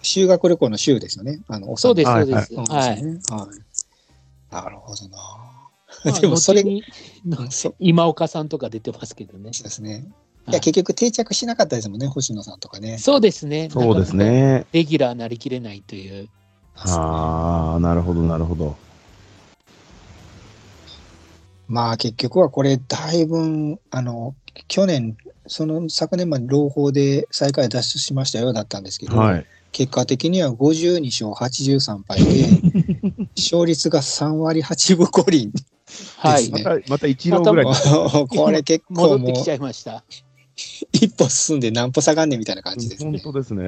[0.02, 1.40] 修学旅行の修ですよね。
[1.48, 2.54] あの、そうです、はいそうです。
[2.54, 2.98] そうですはい。
[2.98, 3.20] よね。
[3.30, 4.54] はい。
[4.54, 5.18] なるほどな。
[6.04, 6.84] まあ でもそれ後に
[7.78, 9.50] 今岡さんとか出てますけどね。
[9.52, 10.06] そうですね。
[10.48, 12.98] いや、はい結局定着しなかったですもんね、星野さんとかね。
[12.98, 13.68] そうですね。
[13.70, 14.16] そうです。
[14.16, 14.66] ね。
[14.72, 16.28] レギュラーなりきれないという。
[16.74, 18.76] ああ、なるほど、なるほど。
[21.68, 24.34] まあ結局はこれ、だいぶ、あの、
[24.68, 29.46] 去年、その昨年まで朗報で最下位脱出しましたよだったんですけど、はい。
[29.72, 32.48] 結果的には52勝83敗で、
[33.36, 35.52] 勝率が3割8分5厘。
[36.16, 36.62] はいですね。
[36.62, 37.66] また、また一郎ぐらい。
[38.28, 40.04] これ結構もう戻ってきちゃいました。
[40.92, 43.10] 一歩進んで何歩下がんねんみたいな感じですね。
[43.22, 43.64] 本当ですね。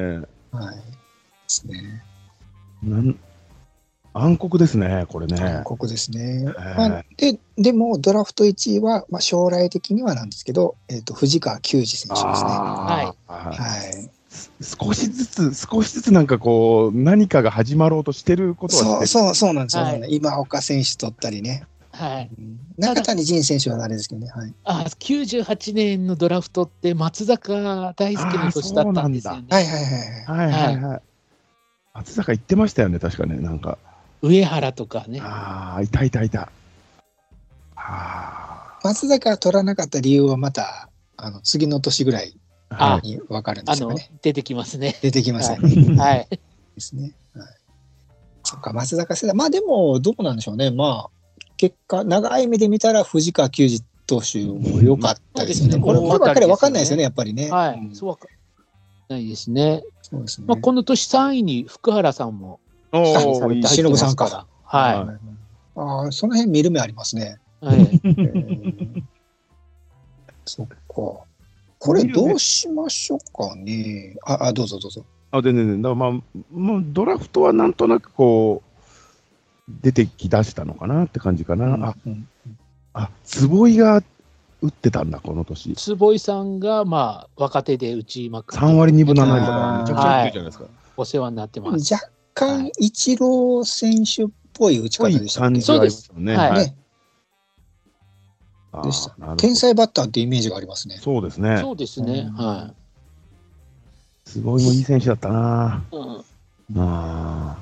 [0.51, 0.76] はい。
[0.76, 0.82] で
[1.47, 2.03] すね。
[2.82, 3.16] なん
[4.12, 5.64] 暗黒ですね、これね韓。
[5.64, 6.45] 国ですね。
[6.59, 12.51] えまあ、で、でもドラフト1位は、まあ、将来的にはなんですけど、えっ、と、藤川球児選手ですね。
[12.51, 14.11] はいはい。
[14.62, 19.84] 少しずつ、少しずつなんかこう、何かが始まろうとしてることはそう、そう、そうなんですよ。
[19.84, 21.64] はい今岡選手取ったりね。
[21.93, 22.30] はい。
[22.78, 24.28] 中谷仁選手はあれですけどね。
[24.28, 24.55] はい。
[24.64, 29.47] あ、98年のドラフトって松坂大輔の年だったんですよね。
[29.51, 30.51] はいはいはいはい。
[30.53, 31.03] はいはいはい。
[31.95, 33.78] 松坂言ってましたよね、確かね、なんか。
[34.22, 35.20] 上原とかね。
[35.20, 36.51] ああ、いたいたいた。
[37.74, 42.34] あ松坂取らなかった理由はまた、あの、次の年ぐらい
[43.03, 44.97] に分かるんであのすよね。、出てきますね。
[45.03, 45.97] 出てきますよね。
[45.97, 46.28] はい。
[46.30, 46.38] で
[46.78, 47.12] すね。
[47.34, 47.49] はい。
[48.45, 49.34] そっか、松坂世代。
[49.34, 50.70] まあでも、どうなんでしょうね。
[50.70, 51.20] まあ、
[51.61, 55.75] 結果、長い目で見たら藤川球児投手も良かったですよね。
[55.75, 57.51] うんこれ、ばっかり分かんないですよね、大やっぱりね。
[57.51, 57.79] はい。
[57.79, 58.29] うんそうわか
[59.11, 59.83] ないですね。
[60.01, 60.47] そうですね。
[60.49, 62.61] まあ、この年3位に福原さんも
[62.93, 64.47] お期待さーいいれて入ってますから。
[64.65, 65.19] ははい
[65.77, 67.39] ああ、その辺見る目ありますね。
[67.61, 67.67] い。
[67.67, 67.79] はい。
[67.81, 69.03] えー
[70.47, 70.75] そっか。
[70.89, 71.27] こ
[71.93, 74.17] れどうしましょうかね。
[74.25, 75.05] あ、あどうぞどうぞ。
[75.31, 75.83] あ、全然全然。
[75.83, 78.70] だからまあ、もうドラフトはなんとなくこう、
[79.83, 81.89] 出てきだしたのかなって感じかな。
[81.89, 82.29] あ、うん
[82.93, 84.03] あ、坪井が
[84.62, 85.75] 打ってたんだ、この年。
[85.75, 90.64] 坪井さんが、まあ、若手で内幕3割2分7厘とあーか、めちゃくちゃ打ってるじゃないですか。
[90.97, 91.95] お世話になってます。
[91.95, 95.55] 若干、イチロー選手っぽい打ち方でしたっけ？
[95.55, 96.35] 感じはありますよね。
[96.35, 96.77] そうですはいね。
[98.85, 100.99] でした天才バッターってイメージがありますね。
[101.01, 101.59] そうですね。
[101.61, 102.29] そうですね。
[102.29, 102.75] うんは
[104.25, 105.83] 坪井もいい選手だったな。
[105.93, 105.97] い。
[105.97, 107.57] うんあ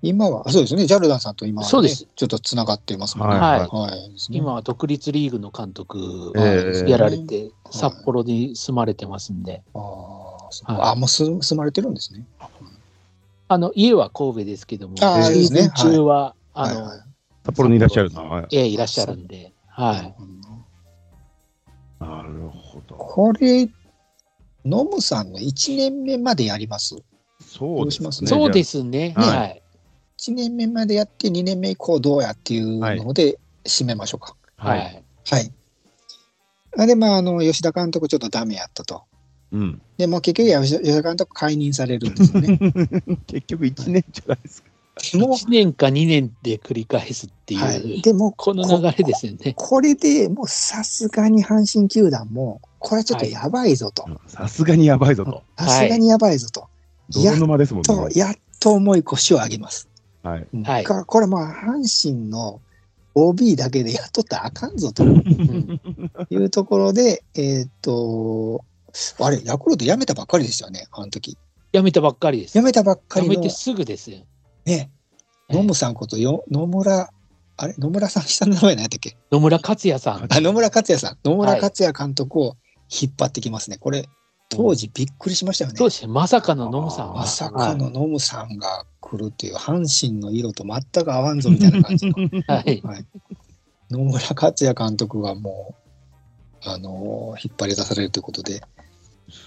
[0.00, 3.36] 今は、あそうですね、ジャルダンさんと今、ね、そうですちょっとつながってますもんね。
[3.36, 12.24] はいはい今は独立リーグの監督ええやられて、札幌に住まれてますんで、はいあ、もうす住まれてるんですね。
[13.48, 17.02] あの家は神戸ですけども、あーシーズン中は、あの、はいはいー
[17.46, 18.22] 札幌にいらっしゃるな。
[18.22, 20.14] はいええいらっしゃるんで、はい。
[20.20, 20.38] うん
[21.98, 22.94] なるほど。
[22.94, 23.68] これ、
[24.64, 26.94] ノムさんの1年目までやります？
[27.40, 28.12] そうですね。
[28.12, 29.14] そうですね。
[29.16, 29.62] はいはい。
[30.18, 34.36] 1年目までやって2年目以降どうやっていうので締めましょうか。
[34.56, 34.70] は。
[34.70, 35.34] はいい。
[35.34, 35.52] はい。
[36.76, 39.04] あで、まあ、あの、吉田監督ちょっとダメやったと。
[39.52, 39.80] うん。
[39.96, 42.58] でもう結局吉田監督解任されるんですよね。
[43.26, 44.68] 結局1年じゃないですか。
[45.12, 49.54] でも、1年か2年で繰り返すっていう、はい、でもこの流れですよね。
[49.56, 54.06] これでもうさすがに阪神球団も、これちょっとやばいぞと。
[54.26, 55.42] さすがにやばいぞと。
[55.56, 56.66] さすがにやばいぞと。
[57.10, 58.12] 泥沼ですもんと、ね。
[58.14, 59.88] やっと重い腰を上げます。
[60.22, 60.46] はい。
[60.64, 62.60] はいかこれもう阪神の
[63.14, 65.80] OB だけでやっとったらあかんぞとうん
[66.30, 68.64] いうところで、えーっと、
[69.20, 71.36] あれ、ヤクルト辞めたばっかりでしたよね、あの時。
[71.72, 72.52] やめたばっかりです。
[72.52, 74.18] 辞めたばっかりのやめて、すぐですよ。
[74.64, 74.90] ね、
[75.50, 77.10] 野村さんことよ野村、
[77.56, 79.16] あれ野村さん、下の名前何やったっけ？
[79.32, 80.26] 野村克也さん。
[80.32, 81.18] あ野村克也さん。
[81.24, 82.56] 野村克也監督を
[82.88, 83.78] 引っ張ってきますね。
[83.78, 84.08] これ、
[84.48, 85.76] 当時びっくりしましたよね。
[85.76, 86.12] そうですね。
[86.12, 87.14] まさかの野村さんは。
[87.16, 92.14] まさかのノムさんが来るっていう、阪神の色と全く合わんぞみたいな感じの。
[92.48, 92.82] はい。
[93.90, 95.74] 野村克也監督がも
[96.64, 98.62] う、あのー引っ張り出されるということで、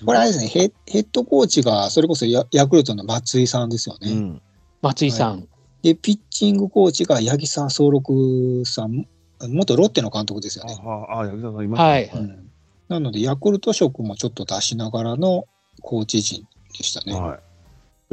[0.06, 4.12] これあれですね、ヘヘッドコーチがそれこそヤヤクルトの松井さんですよね。
[4.12, 4.42] うん。
[4.82, 5.48] 松井さん。
[5.82, 9.08] で、ピッチングコーチが八木沢総六さん、
[9.50, 10.80] 元ロッテの監督ですよあね。
[10.86, 11.90] あ、あ、柳沢さんいましたね。
[11.90, 12.12] はい。
[12.14, 12.51] うん
[12.92, 15.46] なので、ヤクルト色もちょっと出しながらの
[15.82, 16.46] コーチ陣
[16.78, 17.14] でしたね。
[17.14, 17.40] は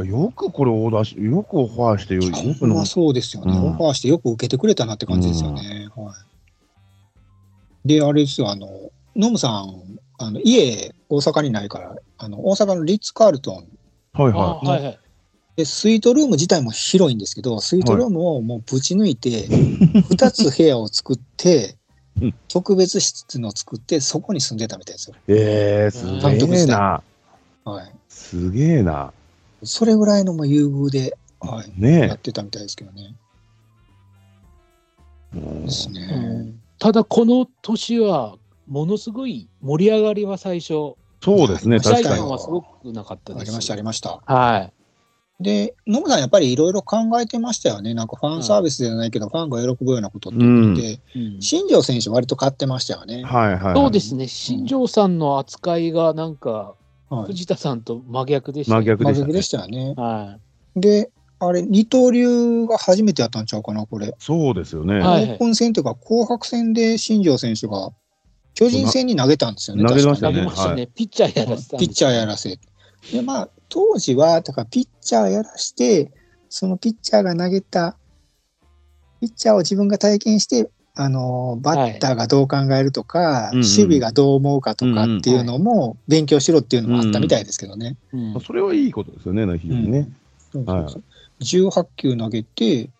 [0.04, 0.08] い。
[0.08, 5.88] よくこれオーダーし、よくオファーしてよ、よくのまそうですよね、うんオファーしてよく受けてくれたなって感じですよね。
[5.96, 6.14] は
[7.84, 8.68] い、で、あれですよ、あの、
[9.16, 13.54] ノムさん、あの家、大阪にないから、あの大阪のリッツ・カールトン
[14.12, 14.98] はいあははいはい。
[15.56, 19.48] で、スイートルーム自体も広いんですけど、スイートルームをもうぶち抜いて、
[20.06, 21.77] 2つ部屋を作って
[22.20, 25.16] うん、特別室の作って、そこに住んでたみたいですよ。
[25.16, 25.18] い。
[25.28, 27.02] えー、すげえな。
[27.64, 29.12] はい、すげえな。
[29.62, 33.14] それぐらいの優遇で、はい、やねってたみたいですけどね。
[35.34, 36.08] ですね。
[36.12, 38.36] うんただこの年は
[38.68, 42.22] ものすごい盛り上がりは最初そうですね、確かに。
[42.22, 44.20] はすごくなかったですありました、ありました。
[44.24, 44.72] はい
[45.40, 47.94] で、野村さんやっぱりいろいろ考えてましたよね。
[47.94, 53.22] なんかファンサービスじゃないけど、ファンが喜ぶようなことって言って、うん新庄選手割と買ってましたよね。
[53.22, 53.74] はいはいはい。
[53.76, 56.74] そうですね新庄さんの扱いがなんか
[57.08, 57.26] はい。
[57.26, 59.42] 藤田さんと真逆でした真逆でしたね真逆で。
[59.42, 59.94] したよね。
[59.96, 60.38] は
[60.76, 61.10] で、
[61.40, 64.14] あれ、二刀流が初めてやったんちゃうかな、これ。
[64.18, 64.98] そうですよね。
[64.98, 67.90] はいオープン戦というか、紅白戦で新庄選手が
[68.54, 69.84] 巨人戦に投げたんですよね。
[69.84, 72.58] 投げましたね、はピッチャーやらせピッチャーやらせ。
[73.12, 76.10] で、まあ、当時は、だからピッチャーやらして、
[76.48, 77.96] そのピッチャーが投げた、
[79.20, 83.62] ピッチャーを自分が体験して、あの、バッターがどう考えるとか、うんうん。
[83.62, 87.96] 守備がどう思うかとかっていうのも勉強しろっていうのもあったみたいですけどね。
[88.12, 90.08] うんそれはいいことですよね、非常にね。
[90.52, 91.02] そうそうそう。
[91.40, 92.90] 18球投げて、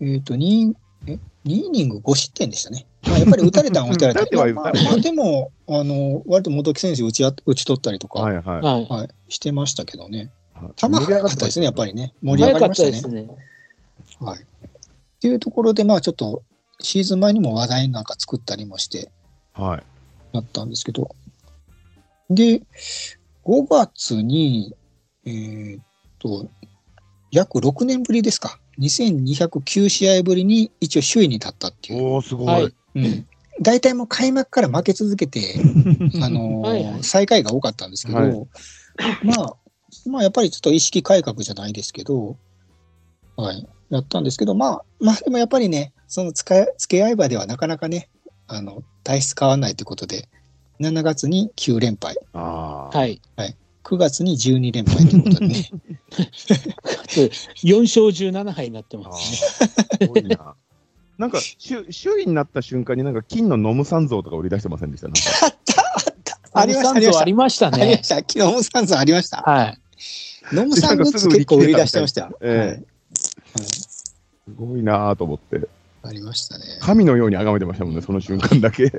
[0.00, 0.74] えっ、と、2、
[1.06, 2.86] え、2イニング5失点でしたね。
[3.06, 4.20] まあ、やっぱり打たれたんは打たれた。
[4.36, 8.44] まあまあでも、あの、割と元木選手打ちあ打ち取ったりとか、はいはい。
[8.60, 10.18] はいはい、してましたけどね。
[10.18, 10.30] はい
[10.76, 12.14] 球が速かったですね、やっぱりね。
[12.22, 13.22] 盛り上がりましたね。
[13.22, 13.28] ね
[14.20, 14.38] はい。
[14.38, 14.46] っ
[15.20, 16.42] ていうところで、まあちょっと、
[16.80, 19.10] シーズン前にも話題なんか作ったりもして、
[19.52, 19.82] はい。
[20.32, 21.14] なったんですけど。
[22.30, 22.62] で、
[23.44, 24.74] 5月に、
[25.26, 25.84] えーっ
[26.18, 26.48] と、
[27.30, 28.58] 約6年ぶりですか。
[28.78, 32.04] 2209試合ぶりに一応首位に立ったっていう。
[32.04, 32.64] おー、すごはいい。
[32.66, 32.74] うん。
[33.60, 35.54] 大体もう開幕から負け続けて、
[36.22, 37.04] あのーはいはい。
[37.04, 38.48] 最下位が多かったんですけど、はい。
[39.22, 39.56] まあ、
[40.06, 42.36] まあやっぱりちょっと意識改革じゃないですけど、
[43.36, 48.08] はい、やったんですけど、まあ、まあでもやっぱりね、その付け付け合い場ではなかなかね、
[48.46, 50.28] あの、体質変わらないということで、
[50.80, 52.98] 7月に9連敗、ああ。
[52.98, 53.20] はい。
[53.84, 55.54] 9月に12連敗ということでね、
[57.62, 59.68] 4勝17敗になってあますね。
[60.00, 60.56] ーすごいな。
[61.16, 65.08] なんか、首首位になった瞬間になんか金のノム三像とか売り出してませんでした？
[65.08, 67.20] なんかあったあったありました、ありました。
[67.20, 68.16] ありましたねありました。
[68.16, 69.42] 昨日ノムサンズありました。
[69.42, 69.78] はい
[70.52, 72.38] ノムサングッズ結構売り出してましたよ。
[72.40, 72.84] す
[74.54, 75.68] ごいなぁと思って。
[76.02, 76.64] ありましたね。
[76.80, 78.92] 神のように崇めてましたもんね、その瞬間だけ。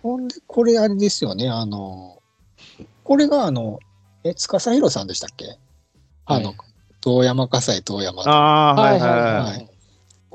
[0.00, 2.22] ほんで、これあれですよね、あの、
[3.02, 3.80] これがあの、
[4.22, 5.58] え、司弘さんでしたっけ？
[6.26, 6.54] あの、
[7.00, 8.22] 遠山火災遠山。
[8.22, 9.44] ああー、はいはいはいは。
[9.44, 9.70] はい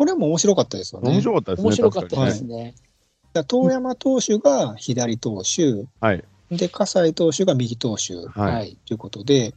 [0.01, 1.11] これも面白かったですよね。
[1.11, 1.63] 面白かったですね。
[1.67, 2.73] 面白かったですね。
[3.33, 6.23] だから遠山投手が左投手、はい。
[6.49, 8.31] で、葛西投手が右投手は。
[8.33, 8.77] はいい。
[8.77, 9.53] ということで、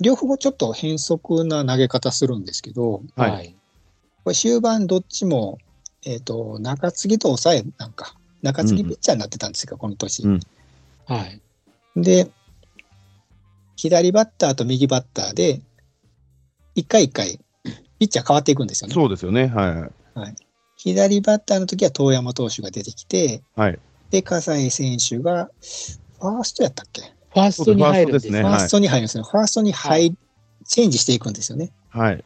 [0.00, 3.56] 両方ちょっと変則な投げ方するんですけど、はいはい。
[4.22, 5.58] これ終盤どっちも、
[6.06, 10.22] えっ、と、中継ぎと抑えなんか、中継ぎピッチャーになってたんですよ、この年。
[10.22, 10.40] うん
[11.06, 11.40] はい。
[11.96, 12.30] で、
[13.74, 15.60] 左バッターと右バッターで、
[16.76, 17.40] 一回一回、
[18.00, 18.94] ピッチャー変わっていくんですよね。
[18.94, 19.48] そうですよね。
[19.48, 20.34] はい。
[20.74, 23.78] 左バッターの時は遠山投手が出てきて、はい。
[24.10, 25.50] で、葛西選手が、
[26.18, 29.24] ファーストやったっけ、ファーストに入るんですねファーストに入るんですね。
[29.24, 30.16] ファーストに入、
[30.64, 31.72] チェンジしていくんですよね。
[31.90, 32.24] はい。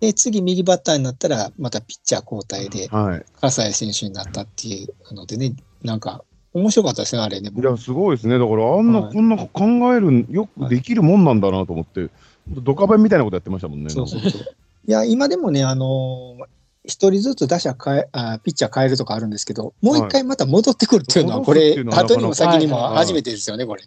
[0.00, 3.24] で、次右バッターになったら、またピッチャー交代で、はい。
[3.42, 5.52] 葛西選手になったっていうのでね、
[5.82, 7.50] なんか、面白かったですね、あれね。
[7.54, 8.38] いや、すごいですね。
[8.38, 12.08] だから、あんな、はいこんな考える、よくできるもんなんだなと思って、
[12.48, 13.90] ドカベンみたいなことやってましたもんね。
[13.90, 14.56] そうそうそう。
[14.86, 16.44] いや、今でもね、あのー
[16.84, 23.82] 一人ずつ打者変えあ、ピッチャー変えるとかあるんですけど、もう一回また戻ってくるっていうのは、はいこれ、後にも先にもはい初めてですよね、これ。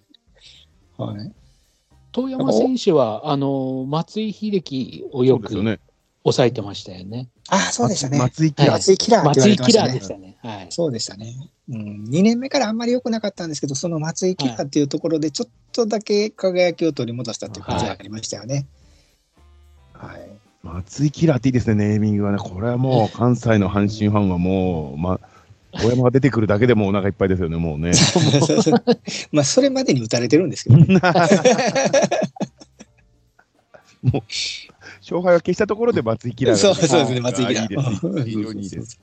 [0.98, 1.32] はい。
[2.12, 5.80] 遠山選手は、あの、松井秀喜をそよく。
[6.24, 7.28] 抑えてましたよね。
[7.50, 8.18] あ、そうでしたね。
[8.18, 10.20] 松井キラー松井キラーって言わ松井キラれてましたね。
[10.20, 10.56] ーでしたね。
[10.56, 10.68] はい。
[10.70, 11.50] そうでしたね。
[11.70, 18.56] うん、2年目からあんまり良くなかったんですけど、その松井キラーっていうところで、ちょっとだけ輝きを取り戻したっていう感じがありましたよね。
[18.56, 18.66] はい。
[20.64, 22.38] 松井キラーっていいですね、ネーミングはね。
[22.38, 25.20] これはもう、 関西の阪神ファンはもう、ま、
[25.74, 27.92] 大山が出てくるだけでもうお腹いっぱいですよね、もうね。
[29.34, 30.86] まあ、それまでに打たれてるんですけど、 ね、
[35.02, 37.82] 勝敗を消したところで松井キラーがそうそうですね、松井キラいいです。
[37.82, 38.24] ー。
[38.24, 39.00] 非常にいいです。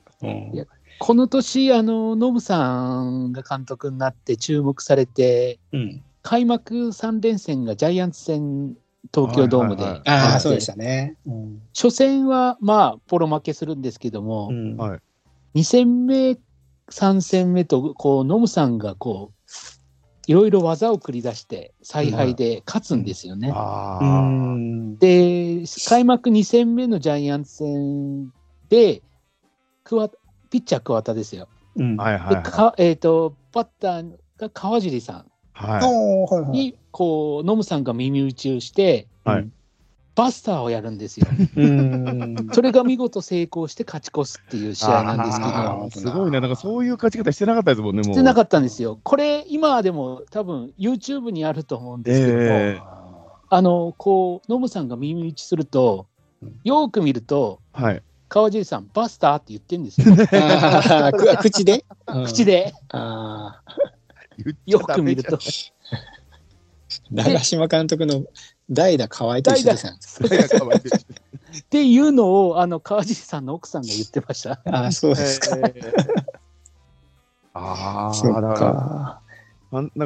[0.99, 6.01] この年、あの、ノブさんが監督になって注目されて、うん。
[6.21, 8.75] 開幕3連戦がジャイアンツ戦、
[9.13, 9.83] 東京ドームで。
[9.83, 11.17] はいはいはいああ、そうでしたね。
[11.25, 11.61] うん。
[11.75, 14.99] 初戦は、まあ、ポロ負けするんですけども、うんはい
[15.53, 16.37] 2戦目、
[16.89, 19.41] 3戦目と、こう、ノムさんが、こう、
[20.27, 23.51] いろいろ技を繰り出して、采配で勝つんですよね。
[23.53, 24.97] あうあ、ん。
[24.97, 28.31] で、開幕2戦目のジャイアンツ戦
[28.69, 29.01] で、
[29.83, 30.09] 桑
[30.49, 31.49] ピッチャー桑田ですよ。
[31.75, 31.97] うん。
[31.97, 32.43] で、はいはいはい。
[32.43, 35.81] かえっ、と、バッターが川尻さはい。
[35.83, 36.77] おーはいはい。
[36.91, 39.49] こう、ノムさんが耳打ちをして、はい
[40.13, 41.27] バスターをやるんですよ。
[41.55, 42.49] うん。
[42.51, 46.41] それが見事成功して勝ち越すっていう試合なんですけあどー、すごいね。
[46.41, 48.13] なんかそういう勝ち方してなかったですもんね、もう。
[48.13, 48.99] してなかったんですよ。
[49.03, 52.81] これ、今でも多分 YouTube にあると思うんですけども、ええ
[53.53, 56.07] あの、こう、ノムさんが耳打ちすると
[56.41, 58.03] うん、よーく見ると、はい。
[58.27, 60.15] 川尻さん、バスターって言ってんですよ。
[61.39, 61.85] 口で？
[62.25, 62.45] 口。
[62.45, 63.73] で、ああ。
[64.65, 65.37] よく見ると。
[67.11, 68.23] 長嶋監督の
[68.69, 69.93] 代打河合と一緒ですね。
[71.59, 74.61] っていうのを、あの、川尻さんの奥さんが言ってました。
[74.65, 75.57] あ あ、そうですか。
[77.53, 79.21] ああ、そっだか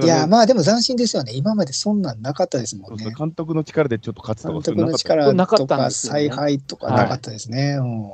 [0.04, 1.34] いや、まあでも斬新ですよね。
[1.34, 3.12] 今までそんなんなかったですもんね。
[3.18, 7.78] 監督の力でちょっと勝つと監かそういう督のなかったの力とかなかったんですよね采配とかなかったですね。
[7.80, 8.12] うん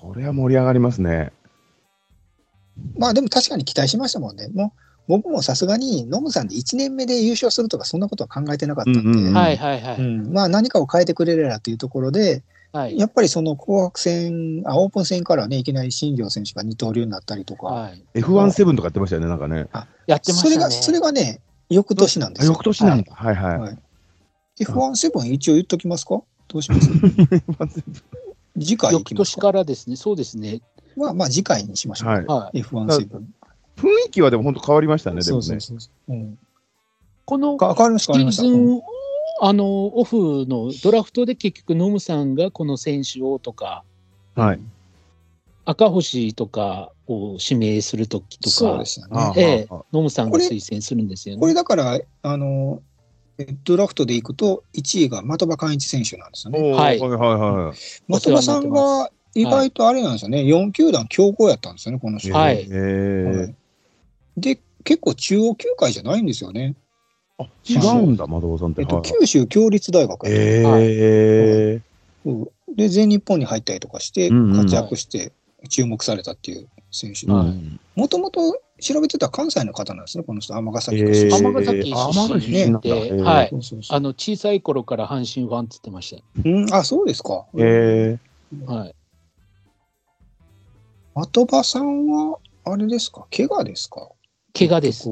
[0.00, 1.32] これは盛り上がりますね。
[2.96, 4.48] まあでも確かに期待しましたもんね。
[4.48, 9.96] もう僕もさすがにノムさんで1年目で優勝するとかそんなことは考えてなかったんで、うんうんうんはいはいはい。
[9.98, 12.42] うんまあ何かを変えてくれればというところで、
[12.72, 12.98] はい。
[12.98, 18.02] やっぱりその紅白戦、あオープン戦からね、いきなり新庄選手が二刀流になったりとか、はい。
[18.14, 19.66] F17 とかやってましたよね、なんかね。
[20.06, 20.50] やってましたね。
[20.50, 21.40] それが、それがね、
[21.70, 22.52] 翌年なんですよ。
[22.52, 23.14] あ翌年なんだ。
[23.14, 23.58] はいはい。
[23.58, 23.78] はい
[24.60, 26.20] F17 一応言っときますか？
[26.48, 26.88] どうします？
[28.58, 29.40] 次回行翌年きますか？
[29.40, 30.60] からですね、そうですね。
[30.96, 32.08] まあまあ次回にしましょう。
[32.08, 32.26] はい。
[32.26, 32.60] はい。
[32.62, 33.08] F17。
[33.78, 35.60] 雰囲気はでも本当変わりましたね、でもねそうそう。
[35.60, 36.12] そうそう。
[36.12, 36.38] うん
[37.24, 38.80] このか変わりました、変わりシーズン、
[39.42, 43.84] あの、オフのドラフトで結局、ノムさんがこの選手をとか、
[44.34, 44.60] はい。
[45.66, 49.34] 赤星とかを指名するときとかそうで、したあね。
[49.36, 51.54] ええあノムさんが推薦するんですよこれね。
[51.56, 52.80] だから、あの、
[53.36, 56.72] えドラフトでいくと、1位が的場寛一選手なんですよね。
[56.72, 58.20] ははいいはいはい。
[58.20, 62.32] 的場さんが意外とあれなんですよね、4球団強豪やったんですよね、この人。
[62.32, 63.54] はいえーはい
[64.40, 66.76] で、結構中央球界じゃないんですよね。
[67.38, 68.82] あ、違うんだ、窓尾さんって。
[68.82, 69.04] えっと、はい。
[69.04, 72.30] 九州共立大学やったえー。
[72.30, 75.32] うんで、全日本に入ったりとかして、活躍して
[75.70, 77.32] 注目されたっていう選手で、
[77.96, 81.02] もともと調べてた関西の方なんですね、この人、尼崎。
[81.02, 83.50] 尼崎あ出身で、えーはい。
[83.88, 87.46] あの、小さい頃から阪神ファンって言ってましうん、あ、そうですか。
[87.56, 88.18] え
[88.66, 88.72] た。
[88.72, 88.94] はい。
[91.32, 94.08] 的場さんは、あれですか、怪我ですか？
[94.54, 95.08] 怪我です。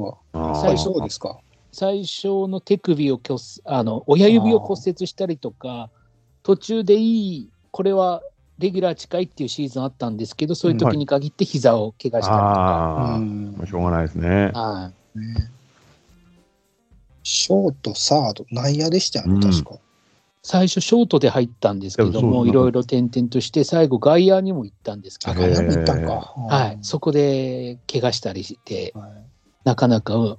[0.61, 1.37] 最初ですか？
[1.71, 5.89] 最初の手首を骨あの親指を骨折したりとか
[6.43, 8.23] 途中でいいこれは
[8.57, 14.51] レギュラー近いっていうシーズンあったんですけどそういう時に限って膝を怪我したりとか、ああ、うんまあしょうがないですね。
[14.53, 15.49] はね
[17.23, 19.77] ショート、サード、内野でしたよね、うん確か。
[20.47, 26.33] 最初ショートで入ったんですけども、いろいろ転々として、最後外野にも行ったんですけあ、ど、へー外野に行ったんか。
[26.49, 29.11] はい、そこで怪我したりして、はい
[29.65, 30.37] なかなか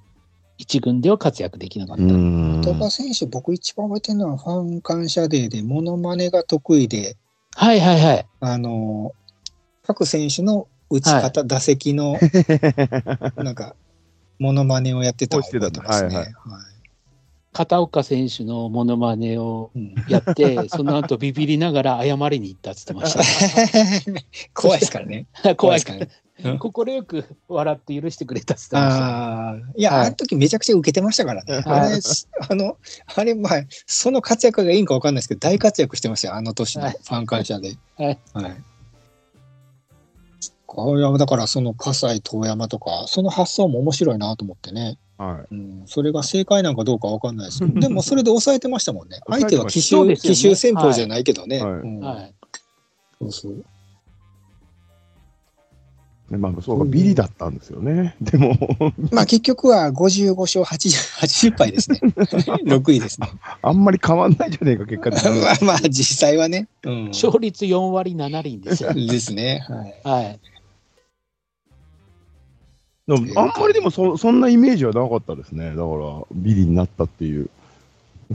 [0.57, 2.03] 一軍では活躍できなかった。
[2.03, 2.63] うん。
[2.65, 7.19] 鳥羽選手、僕一番覚えてるのはファン感謝デーで、モノマネが得意で、
[7.55, 8.27] はいはいはい。
[8.41, 9.13] あの、
[9.87, 12.17] 各選手の打ち方、打席の、
[13.37, 13.77] なんか、
[14.39, 16.17] モノマネをやってた覚えてますね。
[16.17, 16.33] はいはい
[17.53, 24.25] 片岡選手のモノマネをうんやって、その後ビビりながら謝りに行ったって言ってまし
[24.55, 25.27] 怖いですからね。
[25.43, 25.57] た。
[25.57, 26.09] 怖いですからね。
[26.45, 29.05] うん快く笑って許してくれたって言ってました。
[29.05, 31.63] ああ、いや、はいあの時めちゃくちゃ受けてましたからね。
[31.67, 31.99] あれ、
[32.49, 32.77] あの、
[33.17, 37.77] あれ、まあ、その活躍がいいんかわかんないですけど、大活躍してましたよ、あの年のはいファン感謝で。
[37.97, 38.19] はい。
[38.35, 38.57] はい。
[40.69, 44.99] これはだから、その葛西遠山とか、その発想も面白いなと思ってね。
[45.17, 45.55] はい。
[45.55, 49.19] うん、それが正解なんかどうかわかんないですけど、 でもそれで抑えてましたもんね。
[49.27, 51.65] 相手は奇襲、ね奇襲戦法じゃないけどね。
[51.65, 52.35] はいうんはい。
[53.19, 53.53] そうそう。
[56.31, 58.15] ねまあ、そうか、ビリだったんですよね。
[58.21, 58.55] でも、
[59.11, 62.01] まあ結局は55勝 80, 80敗ですね。
[62.69, 63.29] 6位ですね。
[63.63, 65.11] あんまり変わんないじゃねえか、結果。
[65.11, 66.69] まあまあ実際はね。
[66.85, 68.93] うん、勝率4割7厘ですよ。
[68.93, 69.65] ですね。
[70.05, 70.23] はい。
[70.25, 70.41] はい。
[73.09, 75.71] でもあんまりでもそそんなイメージはなかったですね。
[75.71, 75.87] だから、
[76.33, 77.49] ビリになったっていう。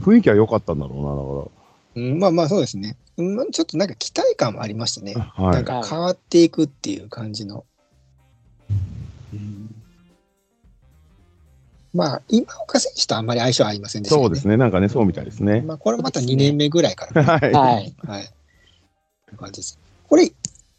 [0.00, 1.52] 雰囲気は良かったんだろ
[1.94, 2.96] うん、まあまあそうですね。
[3.16, 5.18] うんちょっとなんか期待感もありましたねう。
[5.18, 5.24] な。
[5.36, 5.64] はなんい。
[5.64, 7.64] か変わっていくっていう感じの。
[9.32, 9.74] うん
[11.92, 14.22] まあ、今岡選手とあんまり相性合いませんでしたね。
[14.24, 14.56] そうですね。
[14.56, 15.60] なんかね、そうみたいですね。
[15.60, 17.52] まあ、これまた2年目ぐらいから、 はい。
[17.52, 17.94] はい。
[18.04, 18.34] はい。
[19.36, 19.78] 感じです。
[20.08, 20.32] これ、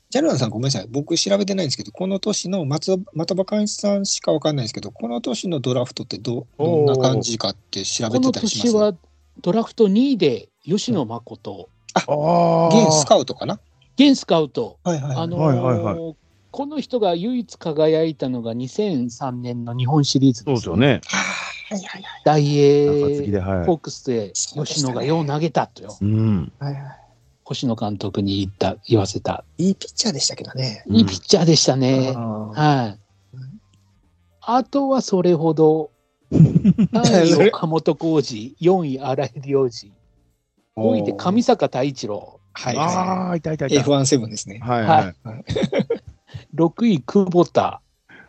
[0.09, 0.87] ジャルナさんごめんなさい。
[0.89, 8.73] 僕調べてないんですけど、この年の松的場寛一さんしかわかんないですけど、この年のドラフトってどどんな感じかって調べこのてたりします？
[8.73, 8.93] 年は
[9.41, 12.87] ドラフト2位で吉野誠、ああ。
[12.87, 13.59] 現スカウトかな？
[13.97, 15.17] 現スカウト、はいはい、はい。
[15.17, 16.13] あのーはいはいは
[16.51, 21.01] この人が唯一輝いたのが2003年の日本シリーズそうですよね。
[21.67, 22.21] はいはいはい。
[22.23, 23.73] 大英で、はいホ。
[23.75, 26.53] ークスで吉野がよう投げたとよ、うん。
[26.59, 26.79] はいは
[27.45, 29.67] 星野監督に言った言わせた、い。
[29.67, 30.83] いいピッチャーでしたけどね。
[30.87, 32.11] いいピッチャーでしたね。
[32.15, 32.99] あはい。
[34.41, 35.91] あとはそれほど、
[36.33, 39.93] 3位岡本浩二、4位荒井良二、
[40.75, 43.75] 5位で上坂太一郎、はいあはあ、いたいたいい。
[43.75, 43.81] た。
[43.81, 44.59] F17 ですね。
[44.63, 45.15] はいはい。
[46.55, 47.81] 6位久保田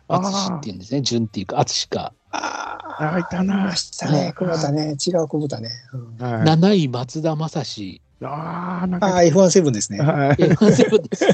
[0.07, 2.13] 淳っていうんですね、順っていうか、淳か。
[2.31, 3.75] あああ、いたなま。
[3.75, 4.33] したね。
[4.37, 4.91] 久保田ね。
[4.91, 5.69] 違う久保田ね。
[5.93, 6.41] うんはい。
[6.43, 9.17] 7位松田正史、ああ、なんああ、か。
[9.19, 9.99] F17 ですね。
[9.99, 10.35] はい。
[10.35, 11.27] F7 です。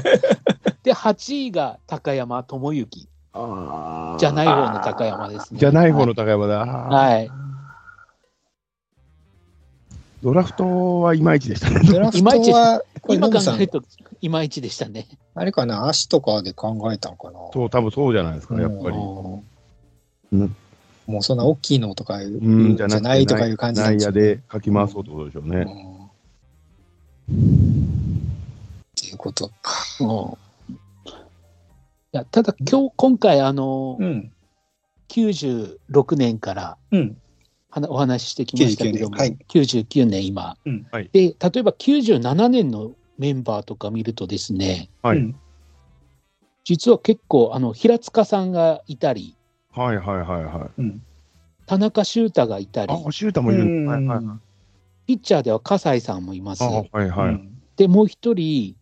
[0.82, 3.08] で、8位が高山智之。
[3.32, 5.58] あーじゃない方の高山ですね。
[5.58, 6.58] じゃない方の高山だ。
[6.58, 7.30] はい。
[10.22, 11.80] ドラフトはいまいちでしたね。
[11.90, 13.82] ドラフトは、今考える、と、
[14.22, 15.06] いまいちでしたね。
[15.34, 17.38] あれかな、足とかで考えたのかな。
[17.52, 18.96] そう、多分そうじゃないですか、やっぱり。
[18.96, 20.56] うん
[21.06, 25.66] もうそんな大きいのとかいう、うん、じゃないとかいう感じなん内野ですよでかき回そうってことでしょうね。
[27.30, 29.74] うんっていうことか。
[30.00, 30.38] うん
[32.12, 34.30] いやただ今日今回あのうん。
[35.08, 37.16] 96年からうん。
[37.88, 45.36] お話ししてきましたけども、99年はい99年今、うんはいで例えば97年のメンバーとか見るとですねはいうん
[46.64, 49.36] 実は結構あの平塚さんがいたり
[49.72, 50.80] はいはいはいはい。
[50.80, 51.02] うん。
[51.66, 53.86] 田中修太がいたりあ、シュータもいる。
[53.86, 54.53] はいはいはい。
[55.06, 56.64] ピッチャーでは葛西さんもいます。
[56.64, 57.28] あ、はいはい。
[57.28, 58.76] うんでもう一人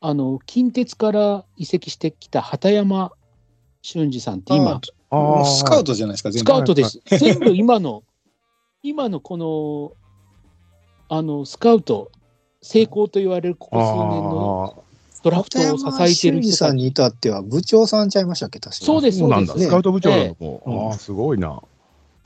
[0.00, 3.12] あの近鉄から移籍してきた畑山
[3.82, 4.80] 俊二さんって今
[5.44, 6.50] スカウトじゃないですか、全部。
[6.50, 7.00] スカウトです。
[7.18, 8.02] 全部今の、
[8.82, 9.92] 今のこの、
[11.08, 12.10] あの、スカウト、
[12.60, 14.84] 成功と言われるここ数年の
[15.22, 16.56] ドラフトを支えている人。
[16.56, 19.52] さんに至っては部長さんちゃいましたっけ、確かそうですそうなんだ。
[19.52, 20.62] そうですスカウト部長なのも。
[20.66, 21.62] うんああ、すごいな。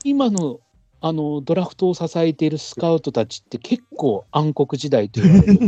[0.03, 0.59] 今の、
[1.03, 5.59] あの、ドラフトを支えているスカウトたちって結構暗黒時代と言われる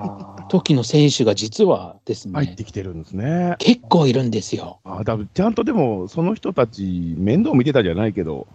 [0.50, 3.56] 時の選手が実はです入っね、てきてるんですね。
[3.58, 4.80] 結構いるんですよ。
[4.84, 8.46] ああ、だちゃんとでも、その人たち、面倒見てたじゃないけど、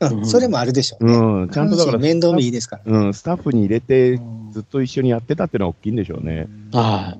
[0.00, 1.12] うんそれもあるでしょうね。
[1.16, 3.00] うん、ちゃんとだから、面倒見いいですから。
[3.06, 6.46] うん、スタッフに入れて、うんずっと一緒にやってたっていうのは大きいんでしょうね。
[6.72, 7.18] は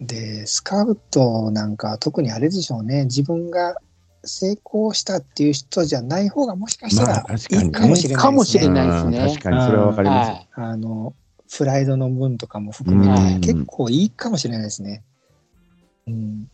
[0.00, 0.04] い。
[0.04, 3.04] で、スカウトなんか特にあれでしょうね。
[3.04, 3.76] 自分が
[4.24, 8.14] 成功したっていう人じゃない方がもしかしたまあらいいかもしれないですね。
[8.16, 10.30] かもしれないですねうん確かに、それはわかります。
[10.30, 10.48] はい。
[10.54, 11.14] あの、
[11.56, 15.04] プライドの分とかも含めうんて、結構いいかもしれないですね。
[16.06, 16.48] うん。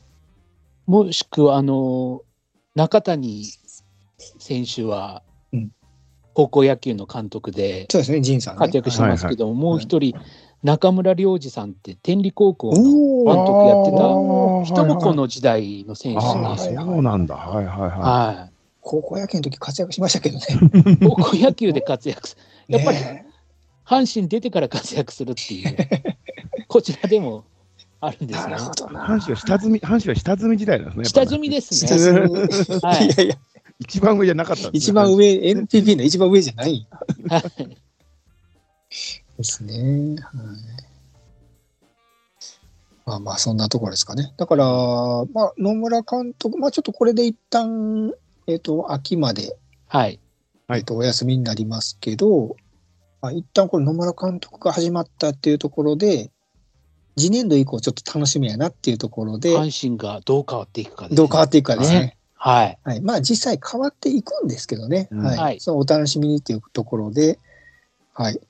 [0.86, 2.22] もしくは、あの、
[2.74, 3.44] 中谷
[4.38, 5.22] 選手は、
[5.52, 5.70] うん
[6.34, 8.60] 高校野球の監督でそうですね、仁さん、ね。
[8.60, 10.14] 活躍してますけども、もう一人、
[10.62, 16.74] 中村良二さんって天理高校のお監ー督やってたあ人もこの時代の選手ああ、です。
[16.74, 17.34] そうなんだ。
[17.34, 18.48] はいはいはは
[18.80, 20.44] 高校野球の時活躍しましたけどね。
[20.92, 20.96] い。
[21.08, 22.36] 高校野球で活躍す
[22.68, 23.26] やっぱりね
[23.84, 25.76] 阪神出てから活躍するっていう、
[26.68, 27.44] こちらでも
[28.00, 28.54] あるんですね。
[28.54, 31.04] 阪神は下積み、阪神は下積み時代なんですね。
[31.04, 32.20] 下積みです下ね。
[32.82, 33.36] はいいやいや、
[33.80, 35.12] 一番上じゃなかったね一番。
[35.12, 36.86] 上、NPB の一番上じゃない
[37.28, 37.42] はい
[39.42, 40.16] ですね。
[40.20, 40.92] はい。
[43.04, 44.32] まあまあ、そんなところですかね。
[44.36, 48.12] だから、まあ、野村監督、まあちょっとこれで一旦、
[48.46, 49.56] えっ、と、秋まで、
[49.88, 50.20] はい。
[50.68, 52.56] はいえっと、お休みになりますけど、
[53.20, 56.30] まあ、一旦これ野村監督が始まったっていうところで、
[57.16, 62.16] 次年度以降ちょっと楽しみやなっていうところで、阪神がどう変わっていくかですねどう変わっていくかですね。
[62.34, 62.78] はい。
[62.82, 63.00] はい。
[63.00, 65.08] まあ実際変わっていくんですけどね。
[65.10, 65.36] うんはい。
[65.36, 67.38] はいそのお楽しみにっていうところで、
[68.14, 68.40] はい。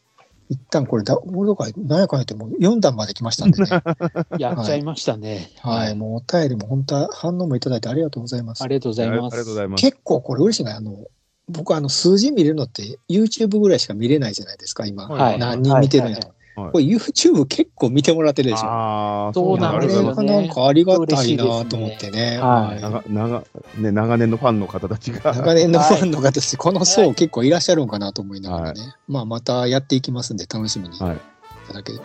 [0.53, 3.69] 一旦これだ、俺とか何やかんやってもう4段まで来ましたんでね。
[4.39, 5.51] やっちゃいましたね。
[5.61, 5.95] はい。
[5.95, 8.69] もうお便りも本当は反応もいただいてありがとうございますあ。
[8.69, 9.37] りがとうございありがます。
[9.39, 9.81] とうございます。
[9.81, 11.07] 結構これ嬉しいのが、あの、
[11.49, 15.09] 僕あの数字見れるのって YouTube ぐらいしか見れないじゃないですか、今。
[15.09, 15.39] はい。
[15.39, 16.29] 何人見てるんやと。
[16.29, 18.67] はいこれ YouTube 結構見てもらってるでしょ。
[18.67, 22.39] ああ、そうなんですよありがとうございがなんかありがたいなと思ってね。
[22.39, 23.45] はい長長
[23.79, 25.33] ね、長年のファンの方たちが。
[25.33, 31.21] 長年のファンの方ですこの層結構いらっしゃるんかなと思いながらね、まあまたやっていきますんで楽しみにいはい。
[31.69, 32.01] ただける、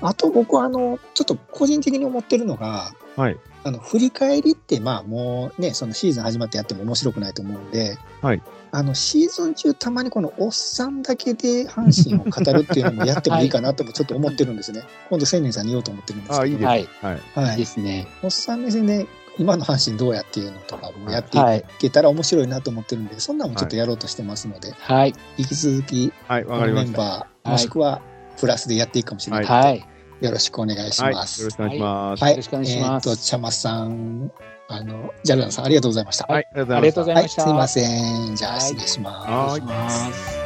[0.00, 3.36] あと僕はあのちょっと個人的に思ってるのがはい。
[3.64, 8.42] あの振り返りってまあもうねそのシーズン始まってやっても面白くないと思うんで、はい
[8.74, 16.64] あのシーズン中たまにこのおっさんだけで阪神を語るっていうのもやってもいいかなともちょっと思ってるんですね、 今度千年さんに言おうと思ってるんですけどいいです。
[16.64, 16.88] はい。
[17.02, 17.20] はい。
[17.34, 18.06] はいいいですね。
[18.22, 19.06] おっさん目線で
[19.38, 21.64] 今の阪神どうやっていうのとかもやっていはい。
[21.80, 25.14] けたら面白いなと思ってるんで、そんなのもちょっとやろうとしてますので、はい。
[25.36, 26.44] 引き続きはい。
[26.46, 28.00] のメンバー、はいもしくは
[28.40, 29.86] プラスでやっていくかもしれないはい。
[30.22, 31.12] よろしくお願いしはい。
[31.12, 31.50] よろます。
[31.50, 32.22] しくお願いします。
[32.22, 34.32] はい、よろしくお願いしますえっ、と、ちゃまさん、
[34.68, 36.26] あの、ジャルダンさん、ありがとうございました。
[36.26, 37.42] はい、ありがとうございました。
[37.42, 38.36] はい、すいません。
[38.36, 39.30] じゃあ、はい失礼します。
[39.30, 40.41] はいお願いします。